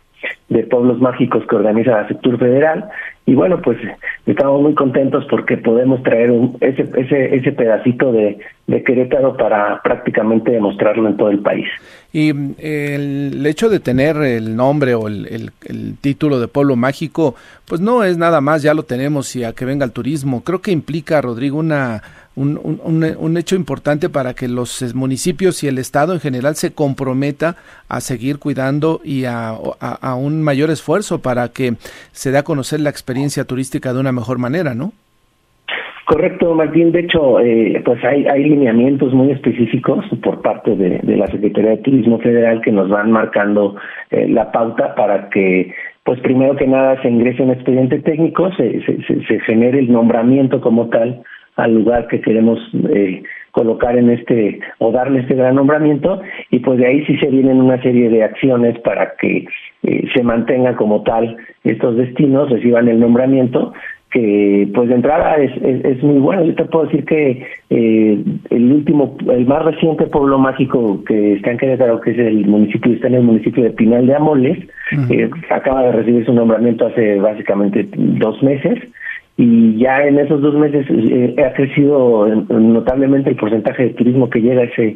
[0.48, 2.86] de pueblos mágicos que organiza la Sector Federal.
[3.26, 3.78] Y bueno pues
[4.26, 10.52] estamos muy contentos porque podemos traer ese ese ese pedacito de, de Querétaro para prácticamente
[10.52, 11.68] demostrarlo en todo el país
[12.16, 17.82] y el hecho de tener el nombre o el, el, título de pueblo mágico pues
[17.82, 20.72] no es nada más ya lo tenemos y a que venga el turismo creo que
[20.72, 22.02] implica Rodrigo una
[22.38, 22.80] un,
[23.20, 27.58] un, hecho importante para que los municipios y el Estado en general se comprometa
[27.90, 31.76] a seguir cuidando y a, a, un mayor esfuerzo para que
[32.12, 34.92] se dé a conocer la experiencia turística de una mejor manera, ¿no?
[36.06, 36.92] Correcto, Martín.
[36.92, 41.78] De hecho, eh, pues hay, hay lineamientos muy específicos por parte de, la Secretaría de
[41.78, 43.76] Turismo Federal que nos van marcando
[44.12, 48.80] eh, la pauta para que pues primero que nada se ingrese un expediente técnico, se,
[48.86, 51.24] se, se genere el nombramiento como tal
[51.56, 56.78] al lugar que queremos eh, colocar en este o darle este gran nombramiento y pues
[56.78, 59.48] de ahí sí se vienen una serie de acciones para que
[59.84, 63.74] eh, se mantengan como tal estos destinos, reciban el nombramiento
[64.16, 66.46] que pues de entrada es, es, muy bueno.
[66.46, 71.52] Yo te puedo decir que eh, el último, el más reciente pueblo mágico que está
[71.52, 74.58] en Querétaro, que es el municipio, está en el municipio de Pinal de Amoles,
[75.50, 78.80] acaba de recibir su nombramiento hace básicamente dos meses
[79.36, 84.40] y ya en esos dos meses eh, ha crecido notablemente el porcentaje de turismo que
[84.40, 84.96] llega a ese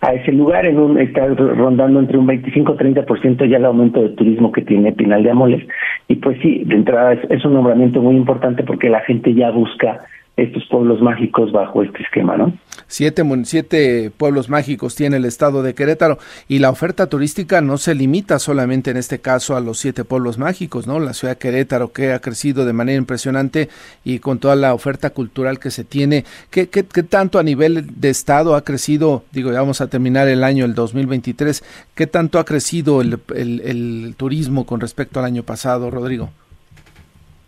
[0.00, 4.10] a ese lugar en un está rondando entre un 25 30% ya el aumento de
[4.10, 5.66] turismo que tiene Pinal de Amoles
[6.08, 10.00] y pues sí de entrada es un nombramiento muy importante porque la gente ya busca
[10.36, 12.52] estos pueblos mágicos bajo este esquema, ¿no?
[12.88, 17.94] Siete, siete pueblos mágicos tiene el estado de Querétaro y la oferta turística no se
[17.94, 21.00] limita solamente en este caso a los siete pueblos mágicos, ¿no?
[21.00, 23.68] La ciudad de Querétaro que ha crecido de manera impresionante
[24.04, 26.24] y con toda la oferta cultural que se tiene.
[26.50, 29.24] ¿Qué, qué, qué tanto a nivel de estado ha crecido?
[29.32, 31.64] Digo, ya vamos a terminar el año, el 2023.
[31.94, 36.30] ¿Qué tanto ha crecido el, el, el turismo con respecto al año pasado, Rodrigo?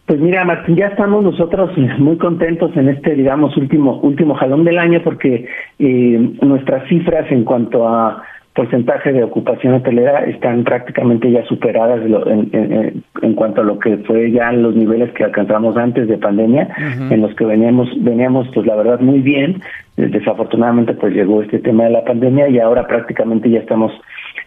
[0.09, 4.79] Pues mira, Martín, ya estamos nosotros muy contentos en este, digamos, último último jalón del
[4.79, 5.47] año porque
[5.79, 8.23] eh, nuestras cifras en cuanto a
[8.55, 14.31] porcentaje de ocupación hotelera están prácticamente ya superadas en, en, cuanto a lo que fue
[14.31, 16.69] ya los niveles que alcanzamos antes de pandemia,
[17.11, 19.61] en los que veníamos, veníamos pues la verdad muy bien.
[19.97, 23.93] Desafortunadamente pues llegó este tema de la pandemia y ahora prácticamente ya estamos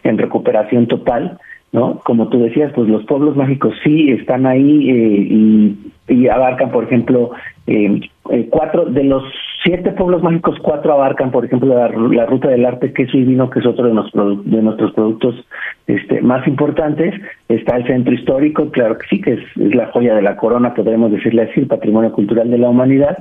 [0.02, 1.38] en recuperación total.
[1.72, 1.98] ¿No?
[2.04, 5.74] Como tú decías, pues los pueblos mágicos sí están ahí eh,
[6.08, 7.30] y, abarcan, por ejemplo,
[7.66, 9.24] eh, eh, cuatro de los
[9.64, 13.60] siete pueblos mágicos, cuatro abarcan, por ejemplo, la, ruta del arte queso y vino, que
[13.60, 13.94] es otro de,
[14.44, 15.34] de nuestros productos
[15.86, 17.14] este, más importantes.
[17.48, 20.74] Está el centro histórico, claro que sí, que es, es la joya de la corona,
[20.74, 23.18] podríamos decirle así, el patrimonio cultural de la humanidad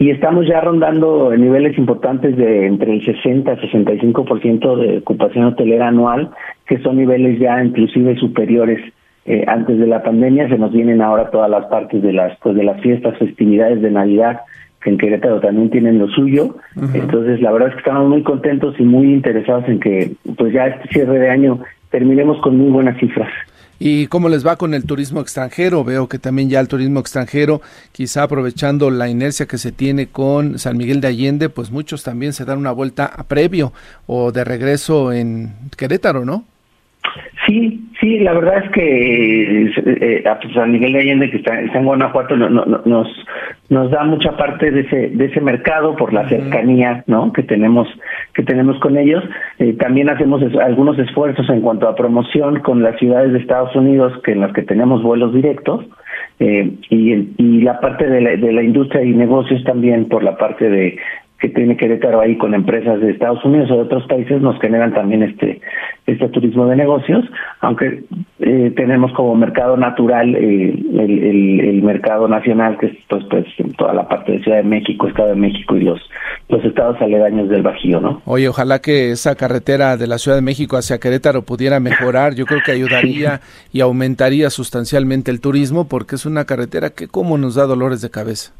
[0.00, 5.88] y estamos ya rondando niveles importantes de entre el 60 y 65% de ocupación hotelera
[5.88, 6.30] anual,
[6.66, 8.80] que son niveles ya inclusive superiores
[9.26, 10.48] eh, antes de la pandemia.
[10.48, 13.90] Se nos vienen ahora todas las partes de las pues de las fiestas, festividades de
[13.90, 14.40] Navidad
[14.82, 16.56] que en Querétaro también tienen lo suyo.
[16.94, 20.68] Entonces, la verdad es que estamos muy contentos y muy interesados en que pues ya
[20.68, 21.60] este cierre de año
[21.90, 23.28] terminemos con muy buenas cifras.
[23.82, 25.84] ¿Y cómo les va con el turismo extranjero?
[25.84, 27.62] Veo que también ya el turismo extranjero,
[27.92, 32.34] quizá aprovechando la inercia que se tiene con San Miguel de Allende, pues muchos también
[32.34, 33.72] se dan una vuelta a previo
[34.06, 36.44] o de regreso en Querétaro, ¿no?
[37.50, 41.58] Sí, sí, la verdad es que eh, eh, a San Miguel de Allende, que está,
[41.60, 43.08] en Guanajuato, no, nos,
[43.68, 47.32] nos da mucha parte de ese, de ese mercado por la cercanía ¿no?
[47.32, 47.88] que, tenemos,
[48.34, 49.24] que tenemos con ellos.
[49.58, 54.12] Eh, también hacemos algunos esfuerzos en cuanto a promoción con las ciudades de Estados Unidos
[54.22, 55.84] que en las que tenemos vuelos directos.
[56.38, 60.70] y, y la parte de la, de la industria y negocios también por la parte
[60.70, 60.98] de
[61.40, 64.92] que tiene Querétaro ahí con empresas de Estados Unidos o de otros países nos generan
[64.92, 65.60] también este
[66.06, 67.24] este turismo de negocios,
[67.60, 68.02] aunque
[68.40, 73.94] eh, tenemos como mercado natural eh, el, el, mercado nacional que es pues, pues toda
[73.94, 76.00] la parte de Ciudad de México, Estado de México y los
[76.48, 78.22] los estados aledaños del Bajío, ¿no?
[78.24, 82.44] Oye, ojalá que esa carretera de la Ciudad de México hacia Querétaro pudiera mejorar, yo
[82.44, 83.40] creo que ayudaría
[83.72, 88.10] y aumentaría sustancialmente el turismo porque es una carretera que como nos da dolores de
[88.10, 88.52] cabeza.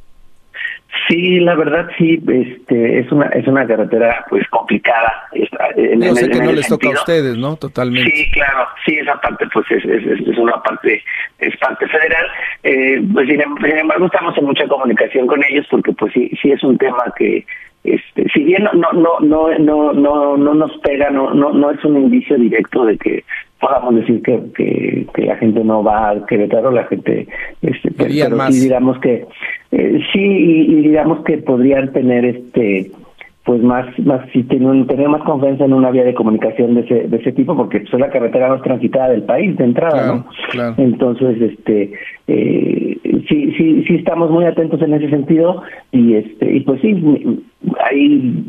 [1.11, 5.29] Sí, la verdad sí, este, es una es una carretera pues complicada.
[5.74, 7.57] En, sé que no les toca a ustedes, ¿no?
[7.57, 8.12] Totalmente.
[8.14, 11.03] Sí, claro, sí, esa parte pues es, es, una parte
[11.41, 12.26] es parte federal.
[12.62, 16.62] Eh, pues sin, embargo estamos en mucha comunicación con ellos porque pues sí sí es
[16.62, 17.45] un tema que
[17.85, 21.70] este, si bien no no no no no no, no nos pega, no no no
[21.70, 23.24] es un indicio directo de que
[23.61, 27.28] podamos decir que, que, que, la gente no va a Querétaro, la gente,
[27.61, 28.11] este, pero,
[28.51, 29.26] sí digamos que
[29.72, 32.91] eh, sí y, digamos que podrían tener este
[33.45, 37.09] pues más más si tienen tener más confianza en una vía de comunicación de ese
[37.09, 40.24] de ese tipo porque pues, es la carretera más transitada del país de entrada
[40.55, 41.93] no entonces este
[42.28, 47.43] eh, sí sí sí estamos muy atentos en ese sentido y este y pues sí
[47.88, 48.45] ahí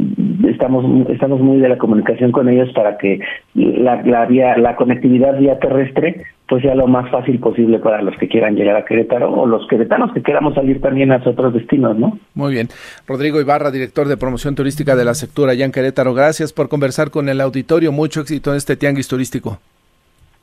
[0.50, 3.20] estamos estamos muy de la comunicación con ellos para que
[3.56, 8.14] la, la vía la conectividad vía terrestre pues sea lo más fácil posible para los
[8.18, 11.98] que quieran llegar a Querétaro o los queretanos que queramos salir también a otros destinos,
[11.98, 12.20] ¿no?
[12.34, 12.68] Muy bien.
[13.08, 17.10] Rodrigo Ibarra, director de promoción turística de la sectura allá en Querétaro, gracias por conversar
[17.10, 17.94] con el auditorio.
[17.94, 19.60] Mucho éxito en este tianguis turístico.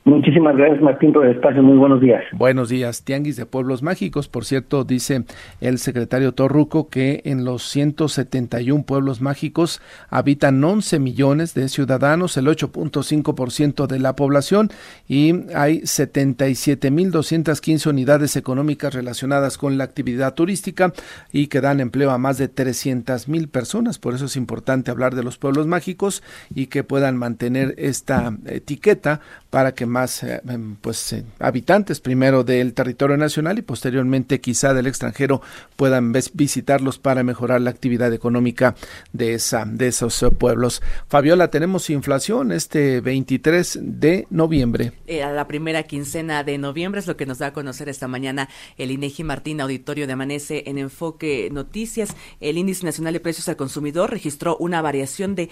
[0.09, 1.61] Muchísimas gracias, Martín, por el espacio.
[1.61, 2.23] Muy buenos días.
[2.31, 3.03] Buenos días.
[3.03, 4.27] Tianguis de Pueblos Mágicos.
[4.27, 5.23] Por cierto, dice
[5.61, 12.47] el secretario Torruco que en los 171 pueblos mágicos habitan 11 millones de ciudadanos, el
[12.47, 14.71] 8.5% de la población,
[15.07, 20.91] y hay 77.215 unidades económicas relacionadas con la actividad turística
[21.31, 23.99] y que dan empleo a más de 300.000 personas.
[23.99, 29.21] Por eso es importante hablar de los pueblos mágicos y que puedan mantener esta etiqueta
[29.49, 34.73] para que más eh, em, pues eh, habitantes primero del territorio nacional y posteriormente quizá
[34.73, 35.41] del extranjero
[35.75, 38.75] puedan visitarlos para mejorar la actividad económica
[39.13, 40.81] de esa de esos eh, pueblos.
[41.07, 44.93] Fabiola, tenemos inflación este 23 de noviembre.
[45.23, 48.49] a la primera quincena de noviembre es lo que nos da a conocer esta mañana
[48.77, 52.15] el INEGI Martín Auditorio de Amanece en Enfoque Noticias.
[52.39, 55.49] El índice nacional de precios al consumidor registró una variación de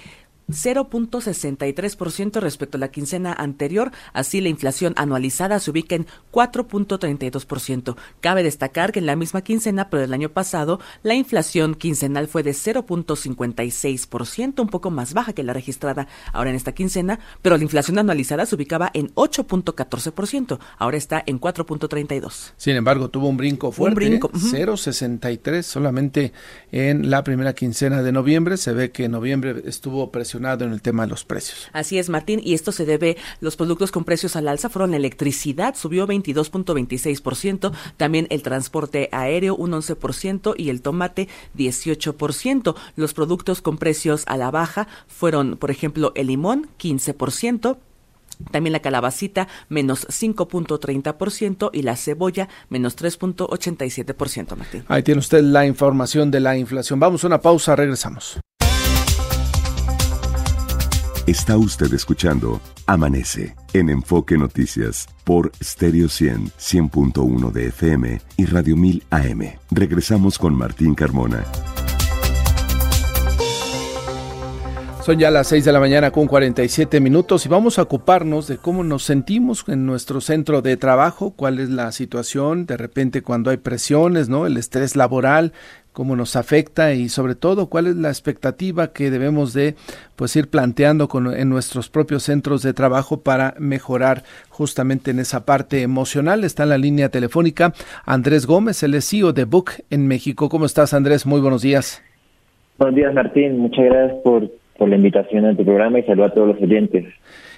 [0.50, 7.96] 0.63% respecto a la quincena anterior, así la inflación anualizada se ubica en 4.32%.
[8.22, 12.44] Cabe destacar que en la misma quincena, pero del año pasado, la inflación quincenal fue
[12.44, 17.64] de 0.56%, un poco más baja que la registrada ahora en esta quincena, pero la
[17.64, 22.54] inflación anualizada se ubicaba en 8.14%, ahora está en 4.32.
[22.56, 26.32] Sin embargo, tuvo un brinco fuerte, un brinco, 0.63 solamente
[26.72, 30.82] en la primera quincena de noviembre, se ve que en noviembre estuvo presionado en el
[30.82, 31.70] tema de los precios.
[31.74, 35.76] Así es, Martín, y esto se debe, los productos con precios al alza fueron electricidad,
[35.76, 41.28] subió 22.26%, también el transporte aéreo un 11% y el tomate
[41.58, 42.76] 18%.
[42.96, 47.78] Los productos con precios a la baja fueron, por ejemplo, el limón 15%,
[48.52, 54.84] también la calabacita menos 5.30% y la cebolla menos 3.87%, Martín.
[54.88, 57.00] Ahí tiene usted la información de la inflación.
[57.00, 58.40] Vamos a una pausa, regresamos.
[61.28, 68.78] Está usted escuchando Amanece en Enfoque Noticias por Stereo 100, 100.1 de FM y Radio
[68.78, 69.42] 1000 AM.
[69.70, 71.44] Regresamos con Martín Carmona.
[75.08, 78.58] Son ya las 6 de la mañana con 47 minutos y vamos a ocuparnos de
[78.58, 83.50] cómo nos sentimos en nuestro centro de trabajo, cuál es la situación de repente cuando
[83.50, 84.46] hay presiones, ¿no?
[84.46, 85.52] El estrés laboral,
[85.98, 89.74] cómo nos afecta y sobre todo cuál es la expectativa que debemos de
[90.16, 95.44] pues ir planteando con, en nuestros propios centros de trabajo para mejorar justamente en esa
[95.44, 96.44] parte emocional.
[96.44, 97.74] Está en la línea telefónica
[98.06, 100.50] Andrés Gómez, el CEO de Book en México.
[100.50, 101.26] ¿Cómo estás Andrés?
[101.26, 102.04] Muy buenos días.
[102.78, 106.30] Buenos días Martín, muchas gracias por, por la invitación a tu programa y saludo a
[106.30, 107.06] todos los oyentes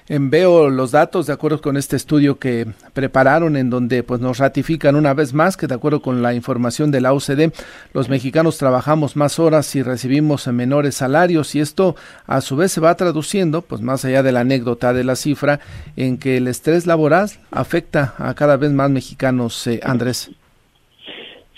[0.10, 4.95] veo los datos de acuerdo con este estudio que prepararon en donde pues nos ratifican
[4.95, 7.51] una vez más que de acuerdo con la información de la OCDE
[7.93, 11.95] los mexicanos trabajamos más horas y recibimos menores salarios y esto
[12.26, 15.60] a su vez se va traduciendo pues más allá de la anécdota de la cifra
[15.95, 20.32] en que el estrés laboral afecta a cada vez más mexicanos eh, Andrés.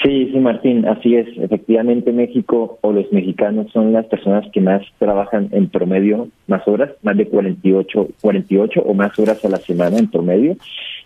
[0.04, 1.28] Sí, sí, Martín, así es.
[1.38, 6.90] Efectivamente, México o los mexicanos son las personas que más trabajan en promedio más horas,
[7.04, 10.56] más de 48, 48 o más horas a la semana en promedio.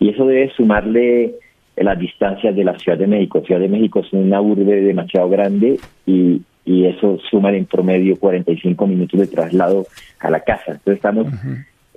[0.00, 1.34] Y eso debe sumarle
[1.76, 3.42] las distancias de la Ciudad de México.
[3.44, 8.86] Ciudad de México es una urbe demasiado grande y, y eso suma en promedio 45
[8.86, 9.84] minutos de traslado
[10.20, 10.72] a la casa.
[10.72, 11.26] Entonces estamos...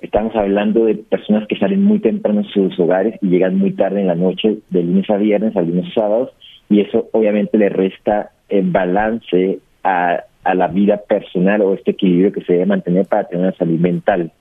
[0.02, 4.00] Estamos hablando de personas que salen muy temprano de sus hogares y llegan muy tarde
[4.00, 6.30] en la noche, de lunes a viernes, algunos sábados,
[6.70, 12.32] y eso obviamente le resta el balance a, a la vida personal o este equilibrio
[12.32, 14.32] que se debe mantener para tener una salud mental.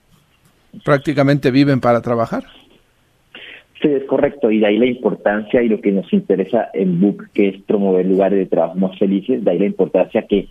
[0.86, 2.44] Prácticamente viven para trabajar.
[3.82, 7.30] Sí, es correcto, y de ahí la importancia y lo que nos interesa en BUC,
[7.34, 10.50] que es promover lugares de trabajo más felices, de ahí la importancia que,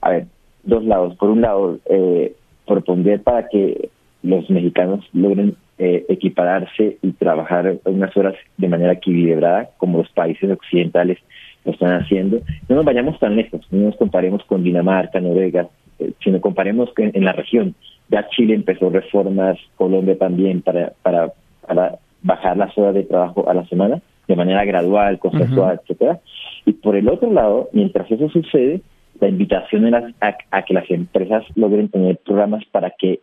[0.00, 0.26] a ver,
[0.62, 1.16] dos lados.
[1.16, 2.34] Por un lado, eh,
[2.66, 3.90] proponer para que
[4.22, 10.50] los mexicanos logren eh, equipararse y trabajar unas horas de manera equilibrada, como los países
[10.50, 11.18] occidentales
[11.64, 12.40] lo están haciendo.
[12.68, 15.68] No nos vayamos tan lejos, no nos comparemos con Dinamarca, Noruega,
[15.98, 17.74] eh, sino comparemos en, en la región.
[18.08, 21.32] Ya Chile empezó reformas, Colombia también, para, para,
[21.66, 26.20] para bajar las horas de trabajo a la semana de manera gradual, consensual, etcétera.
[26.66, 28.82] Y por el otro lado, mientras eso sucede,
[29.20, 33.20] la invitación era a, que las empresas logren tener programas para que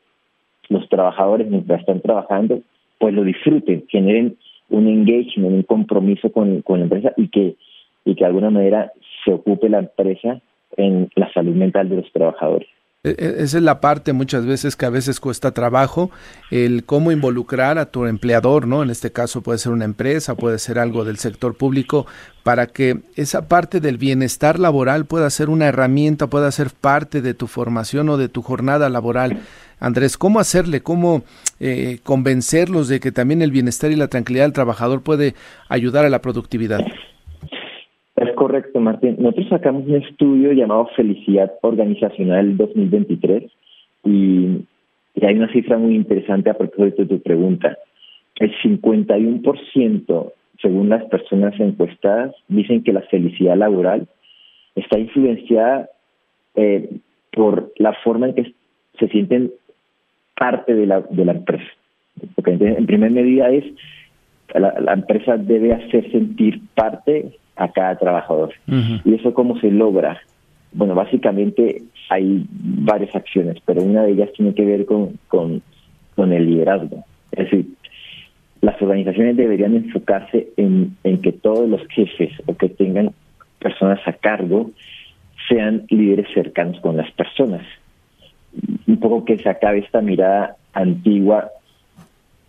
[0.70, 2.62] los trabajadores, mientras están trabajando,
[3.00, 4.38] pues lo disfruten, generen
[4.70, 7.56] un engagement, un compromiso con, con la empresa y que,
[8.04, 8.92] y que de alguna manera
[9.24, 10.42] se ocupe la empresa
[10.78, 12.68] en la salud mental de los trabajadores.
[13.06, 16.10] E, e, esa es la parte muchas veces que a veces cuesta trabajo,
[16.50, 18.82] el cómo involucrar a tu empleador, ¿no?
[18.82, 22.08] En este caso puede ser una empresa, puede ser algo del sector público,
[22.42, 27.36] para que esa parte del bienestar laboral pueda ser una herramienta, pueda ser parte de
[27.36, 29.42] tu formación o de tu jornada laboral.
[29.80, 30.82] Andrés, ¿cómo hacerle?
[30.82, 31.24] ¿Cómo
[31.60, 35.36] eh, convencerlos de que también el bienestar y la tranquilidad del trabajador puede
[35.70, 36.80] ayudar a la productividad?
[38.36, 39.16] Correcto, Martín.
[39.20, 43.44] Nosotros sacamos un estudio llamado Felicidad Organizacional 2023
[44.04, 44.66] y,
[45.22, 47.78] hay una cifra muy interesante a propósito de tu pregunta.
[48.36, 50.32] El 51%,
[50.62, 54.08] según las personas encuestadas, dicen que la felicidad laboral
[54.76, 55.90] está influenciada
[56.56, 56.90] eh,
[57.32, 58.54] por la forma en que
[59.00, 59.52] se sienten
[60.38, 61.72] parte de la, empresa.
[62.36, 63.64] Porque en primer medida es
[64.54, 68.54] la empresa debe hacer sentir parte a cada trabajador.
[69.04, 70.22] ¿Y eso cómo se logra?
[70.74, 75.62] Bueno, básicamente hay varias acciones, pero una de ellas tiene que ver con, con,
[76.16, 77.04] con el liderazgo.
[77.32, 77.68] Es decir,
[78.62, 83.12] las organizaciones deberían enfocarse en, en que todos los jefes o que tengan
[83.60, 84.72] personas a cargo
[85.48, 87.66] sean líderes cercanos con las personas.
[88.88, 91.50] Un poco que se acabe esta mirada antigua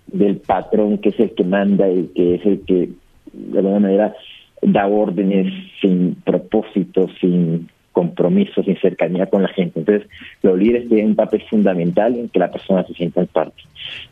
[0.07, 2.91] del patrón que es el que manda y que es el que
[3.33, 4.15] de alguna manera
[4.63, 9.81] da órdenes sin propósito, sin compromiso, sin cercanía con la gente.
[9.81, 10.09] Entonces,
[10.43, 13.63] los líderes tienen un papel fundamental en que la persona se sienta en parte.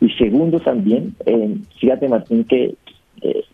[0.01, 2.75] Y segundo también, eh, fíjate Martín, que
[3.21, 3.45] eh,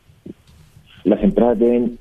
[1.03, 1.99] las empresas deben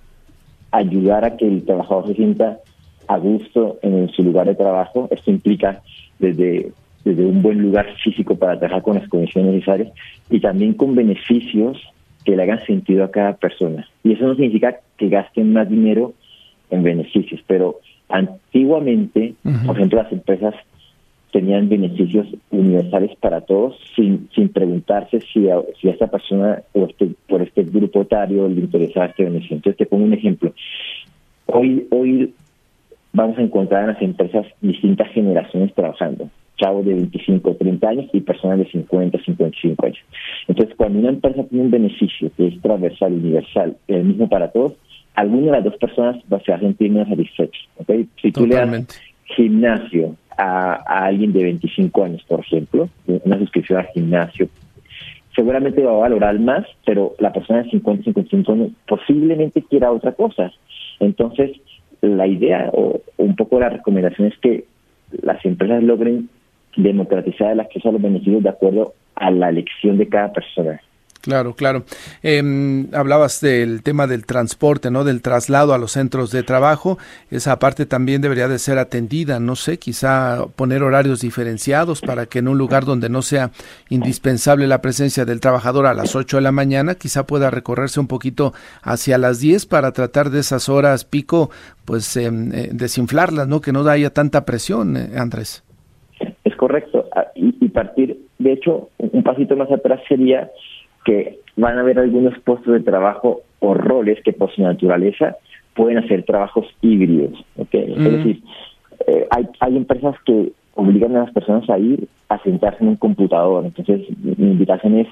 [0.72, 2.60] ayudar a que el trabajador se sienta
[3.08, 5.08] a gusto en su lugar de trabajo.
[5.10, 5.82] Esto implica
[6.20, 6.72] desde,
[7.04, 9.92] desde un buen lugar físico para trabajar con las condiciones necesarias
[10.30, 11.78] y también con beneficios
[12.26, 13.88] que le hagan sentido a cada persona.
[14.03, 16.13] Y eso no significa que gasten más dinero
[16.70, 19.34] en beneficios, pero antiguamente,
[19.65, 20.55] por ejemplo, las empresas
[21.32, 27.11] tenían beneficios universales para todos sin, sin preguntarse si a, si esta persona o este,
[27.28, 29.57] por este grupo etario le interesaba este beneficio.
[29.57, 30.53] Entonces te pongo un ejemplo.
[31.45, 32.34] Hoy, hoy
[33.13, 36.30] vamos a encontrar en las empresas distintas generaciones trabajando
[36.60, 39.99] chavos de 25, 30 años y personas de 50, 55 años.
[40.47, 44.74] Entonces, cuando una empresa tiene un beneficio que es transversal, universal, el mismo para todos,
[45.16, 47.60] alguna de las dos personas va a sentir más satisfecha.
[47.78, 48.07] ¿okay?
[48.22, 53.88] Si tú le das gimnasio a, alguien de 25 años, por ejemplo, una suscripción al
[53.88, 54.49] gimnasio,
[55.36, 60.14] seguramente va a valorar más, pero la persona de 50, 55 años posiblemente quiera otra
[60.14, 60.51] cosa.
[60.99, 61.51] Entonces,
[62.01, 64.66] la idea o un poco la recomendación es que
[65.22, 66.30] las empresas logren
[66.76, 70.82] democratizar el acceso a los beneficios de acuerdo a la elección de cada persona.
[71.22, 71.84] Claro, claro.
[72.24, 75.03] Eh, hablabas del tema del transporte, ¿no?
[75.03, 76.97] Del traslado a los centros de trabajo.
[77.30, 82.39] Esa parte también debería de ser atendida, no sé, quizá poner horarios diferenciados para que
[82.39, 83.51] en un lugar donde no sea
[83.89, 88.07] indispensable la presencia del trabajador a las 8 de la mañana, quizá pueda recorrerse un
[88.07, 91.49] poquito hacia las 10 para tratar de esas horas pico,
[91.84, 92.32] pues eh,
[92.72, 93.59] desinflarlas, ¿no?
[93.59, 95.63] Que no haya tanta presión, eh, Andrés
[96.70, 97.05] correcto.
[97.15, 100.51] Ah, y, partir, de hecho, un pasito más atrás sería
[101.03, 105.36] que van a haber algunos puestos de trabajo o roles que por su naturaleza
[105.74, 107.43] pueden hacer trabajos híbridos.
[107.57, 107.91] ¿okay?
[107.97, 108.43] Es decir,
[109.07, 112.97] eh, hay, hay empresas que obligan a las personas a ir a sentarse en un
[112.97, 113.65] computador.
[113.65, 115.07] Entonces, mi invitación es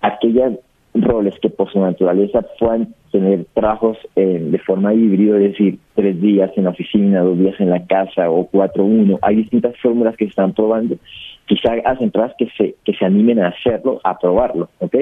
[0.00, 0.52] aquellas
[0.94, 6.20] roles que por su naturaleza puedan tener trabajos eh, de forma híbrida, es decir, tres
[6.20, 9.18] días en la oficina, dos días en la casa o cuatro uno.
[9.22, 10.96] Hay distintas fórmulas que se están probando.
[11.46, 14.94] Quizá hacen entradas que se, que se animen a hacerlo, a probarlo, ¿ok?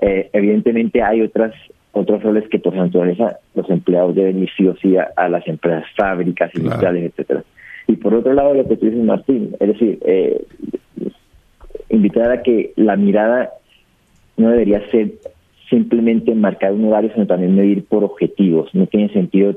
[0.00, 1.52] Eh, evidentemente hay otras
[1.92, 5.46] otros roles que por su naturaleza los empleados deben ir sí o sí a, las
[5.48, 7.42] empresas, fábricas, industriales, etcétera.
[7.86, 10.44] Y por otro lado, lo que tú dices, Martín, es decir, eh,
[11.88, 13.50] invitar a que la mirada
[14.38, 15.12] no debería ser
[15.68, 18.74] simplemente marcar un horario, sino también medir por objetivos.
[18.74, 19.54] No tiene sentido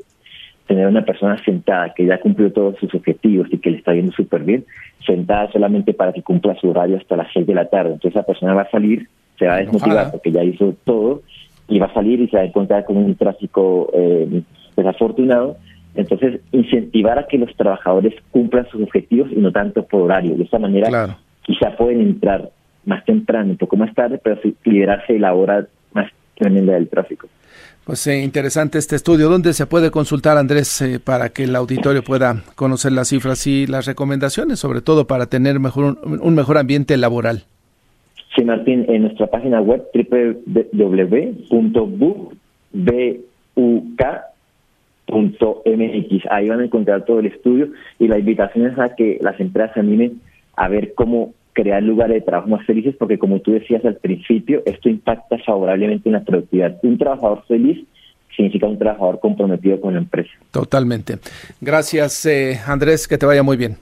[0.68, 4.12] tener una persona sentada que ya cumplió todos sus objetivos y que le está yendo
[4.12, 4.66] súper bien,
[5.06, 7.94] sentada solamente para que cumpla su horario hasta las 6 de la tarde.
[7.94, 9.08] Entonces esa persona va a salir,
[9.38, 11.22] se va a desmotivar porque ya hizo todo
[11.68, 14.44] y va a salir y se va a encontrar con un tráfico eh,
[14.76, 15.58] desafortunado.
[15.94, 20.38] Entonces, incentivar a que los trabajadores cumplan sus objetivos y no tanto por horario.
[20.38, 22.50] De esta manera, quizá pueden entrar
[22.86, 27.28] más temprano, un poco más tarde, pero liberarse de la hora más tremenda del tráfico.
[27.86, 29.28] Pues eh, interesante este estudio.
[29.28, 33.66] ¿Dónde se puede consultar, Andrés, eh, para que el auditorio pueda conocer las cifras y
[33.66, 37.44] las recomendaciones, sobre todo para tener mejor, un, mejor ambiente laboral?
[38.36, 41.12] Sí, Martín, en nuestra página web www.buk.mx.
[46.30, 49.74] Ahí van a encontrar todo el estudio y la invitación es a que las empresas
[49.74, 50.22] se animen
[50.56, 54.64] a ver cómo crear lugares de trabajo más felices, porque como tú decías al principio,
[54.66, 56.78] esto impacta favorablemente en la productividad.
[56.84, 57.86] Un trabajador feliz
[58.36, 60.32] significa un trabajador comprometido con la empresa.
[60.52, 61.18] Totalmente.
[61.60, 63.78] Gracias, eh, Andrés, que te vaya muy bien.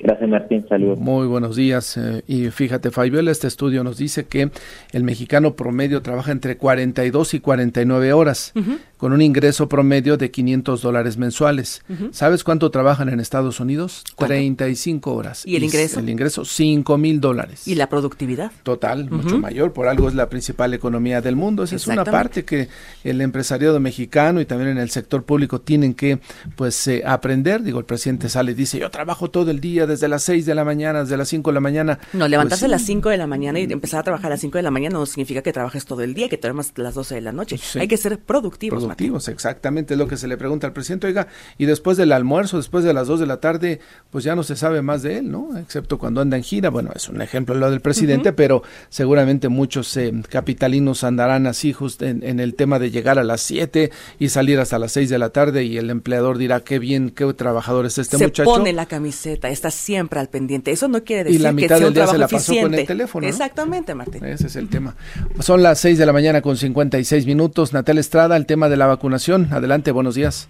[0.00, 0.64] Gracias, Martín.
[0.68, 0.98] Saludos.
[1.00, 1.96] Muy buenos días.
[1.96, 4.50] Eh, y fíjate, Fabiola, este estudio nos dice que
[4.92, 8.52] el mexicano promedio trabaja entre 42 y 49 horas
[8.98, 11.82] con un ingreso promedio de 500 dólares mensuales.
[12.10, 14.04] ¿Sabes cuánto trabajan en Estados Unidos?
[14.16, 15.46] 35 horas.
[15.46, 16.00] ¿Y el ingreso?
[16.00, 17.66] El ingreso, 5 mil dólares.
[17.66, 18.52] ¿Y la productividad?
[18.64, 19.72] Total, mucho mayor.
[19.72, 21.62] Por algo es la principal economía del mundo.
[21.62, 22.68] Esa es una parte que
[23.04, 26.18] el empresariado mexicano y también en el sector público tienen que
[26.56, 27.62] pues eh, aprender.
[27.62, 30.54] Digo, el presidente sale y dice, yo trabajo todo el día desde las 6 de
[30.56, 32.00] la mañana, desde las 5 de la mañana.
[32.12, 34.40] No, levantarse pues a las 5 de la mañana y empezar a trabajar a las
[34.40, 36.94] 5 de la mañana no significa que trabajes todo el día, que te duermas las
[36.94, 37.60] 12 de la noche.
[37.78, 38.87] Hay que ser productivos
[39.28, 41.06] exactamente es lo que se le pregunta al presidente.
[41.06, 43.80] Oiga, y después del almuerzo, después de las dos de la tarde,
[44.10, 45.56] pues ya no se sabe más de él, ¿no?
[45.58, 46.70] Excepto cuando anda en gira.
[46.70, 52.06] Bueno, es un ejemplo lo del presidente, pero seguramente muchos eh, capitalinos andarán así justo
[52.06, 55.30] en, el tema de llegar a las 7 y salir hasta las 6 de la
[55.30, 58.42] tarde y el empleador dirá, qué bien, qué trabajador es este muchacho.
[58.42, 60.70] Se pone la camiseta, está siempre al pendiente.
[60.70, 62.86] Eso no quiere decir y la mitad que del día se la pasó con el
[62.86, 63.26] teléfono.
[63.26, 64.24] Exactamente, Martín.
[64.24, 64.96] Ese es el tema.
[65.40, 67.72] Son las 6 de la mañana con 56 minutos.
[67.72, 70.48] Natal Estrada, el tema de la vacunación Adelante, buenos días.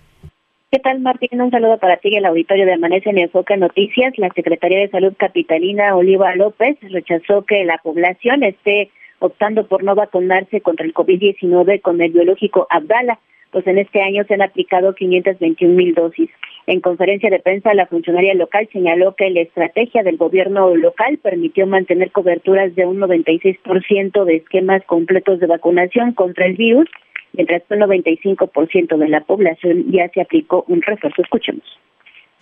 [0.70, 1.40] ¿Qué tal, Martín?
[1.40, 4.12] Un saludo para ti y el auditorio de Amanece en Enfoque Noticias.
[4.18, 9.94] La Secretaría de Salud Capitalina, Oliva López, rechazó que la población esté optando por no
[9.94, 13.18] vacunarse contra el COVID-19 con el biológico Abdala,
[13.50, 16.28] pues en este año se han aplicado 521 mil dosis.
[16.66, 21.66] En conferencia de prensa, la funcionaria local señaló que la estrategia del gobierno local permitió
[21.66, 26.90] mantener coberturas de un 96% de esquemas completos de vacunación contra el virus
[27.32, 31.22] mientras que el 95% de la población ya se aplicó un refuerzo.
[31.22, 31.64] Escuchemos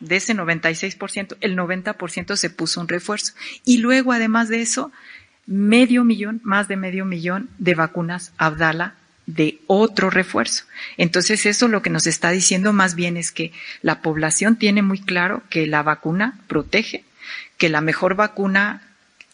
[0.01, 3.33] de ese 96%, el 90% se puso un refuerzo.
[3.65, 4.93] Y luego, además de eso,
[5.47, 8.95] medio millón, más de medio millón de vacunas Abdala
[9.27, 10.65] de otro refuerzo.
[10.97, 15.01] Entonces, eso lo que nos está diciendo más bien es que la población tiene muy
[15.01, 17.05] claro que la vacuna protege,
[17.59, 18.83] que la mejor vacuna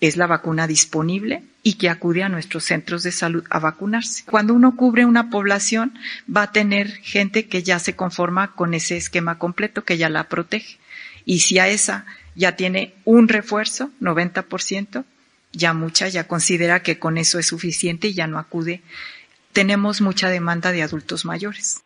[0.02, 4.24] es la vacuna disponible y que acude a nuestros centros de salud a vacunarse.
[4.26, 5.94] Cuando uno cubre una población,
[6.28, 10.28] va a tener gente que ya se conforma con ese esquema completo, que ya la
[10.28, 10.78] protege.
[11.24, 15.04] Y si a esa ya tiene un refuerzo, 90%,
[15.52, 18.82] ya mucha, ya considera que con eso es suficiente y ya no acude.
[19.52, 21.80] Tenemos mucha demanda de adultos mayores.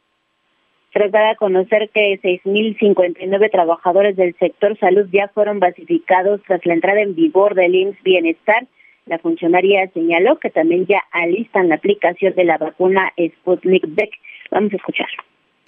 [0.97, 6.73] Tras dar a conocer que 6.059 trabajadores del sector salud ya fueron basificados tras la
[6.73, 8.67] entrada en vigor del IMSS Bienestar,
[9.05, 14.09] la funcionaria señaló que también ya alistan la aplicación de la vacuna Sputnik V.
[14.51, 15.09] Vamos a escuchar.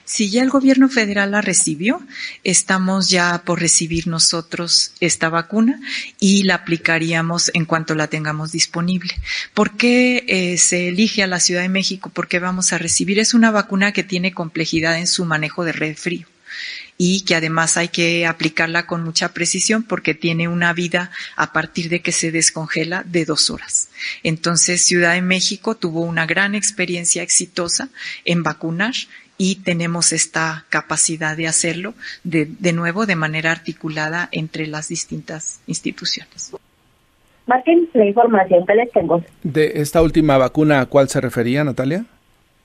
[0.09, 2.01] Si ya el gobierno federal la recibió,
[2.43, 5.79] estamos ya por recibir nosotros esta vacuna
[6.19, 9.15] y la aplicaríamos en cuanto la tengamos disponible.
[9.53, 12.11] ¿Por qué eh, se elige a la Ciudad de México?
[12.15, 13.19] Porque vamos a recibir.
[13.19, 16.27] Es una vacuna que tiene complejidad en su manejo de red frío
[16.97, 21.91] y que además hay que aplicarla con mucha precisión porque tiene una vida a partir
[21.91, 23.91] de que se descongela de dos horas.
[24.23, 27.91] Entonces, Ciudad de México tuvo una gran experiencia exitosa
[28.25, 28.95] en vacunar
[29.39, 35.63] y tenemos esta capacidad de hacerlo de, de nuevo de manera articulada entre las distintas
[35.67, 36.53] instituciones.
[37.47, 39.23] Martín, la información que les tengo.
[39.43, 42.05] De esta última vacuna, ¿a cuál se refería, Natalia?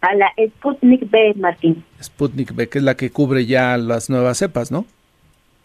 [0.02, 1.86] A la Sputnik B, Martín.
[2.02, 4.86] Sputnik B, que es la que cubre ya las nuevas cepas, ¿no?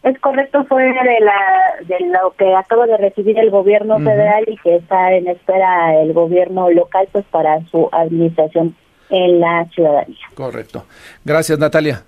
[0.04, 4.56] Es correcto, fue de, la, de lo que acaba de recibir el gobierno federal y
[4.58, 8.76] que está en espera el gobierno local pues para su administración
[9.10, 10.16] en la ciudadanía.
[10.34, 10.84] Correcto.
[11.24, 12.02] Gracias, Natalia.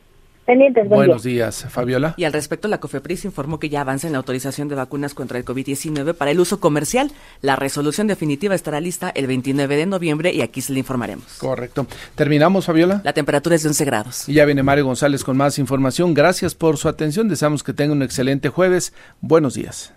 [0.51, 2.15] Pendientes, Buenos días, Fabiola.
[2.17, 5.39] Y al respecto, la COFEPRIS informó que ya avanza en la autorización de vacunas contra
[5.39, 7.13] el COVID-19 para el uso comercial.
[7.41, 11.39] La resolución definitiva estará lista el 29 de noviembre y aquí se le informaremos.
[11.39, 11.87] Correcto.
[12.17, 13.01] ¿Terminamos, Fabiola?
[13.05, 14.29] La temperatura es de 11 grados.
[14.29, 16.15] Y ya viene Mario González con más información.
[16.15, 17.29] Gracias por su atención.
[17.29, 18.93] Deseamos que tenga un excelente jueves.
[19.21, 19.95] Buenos días.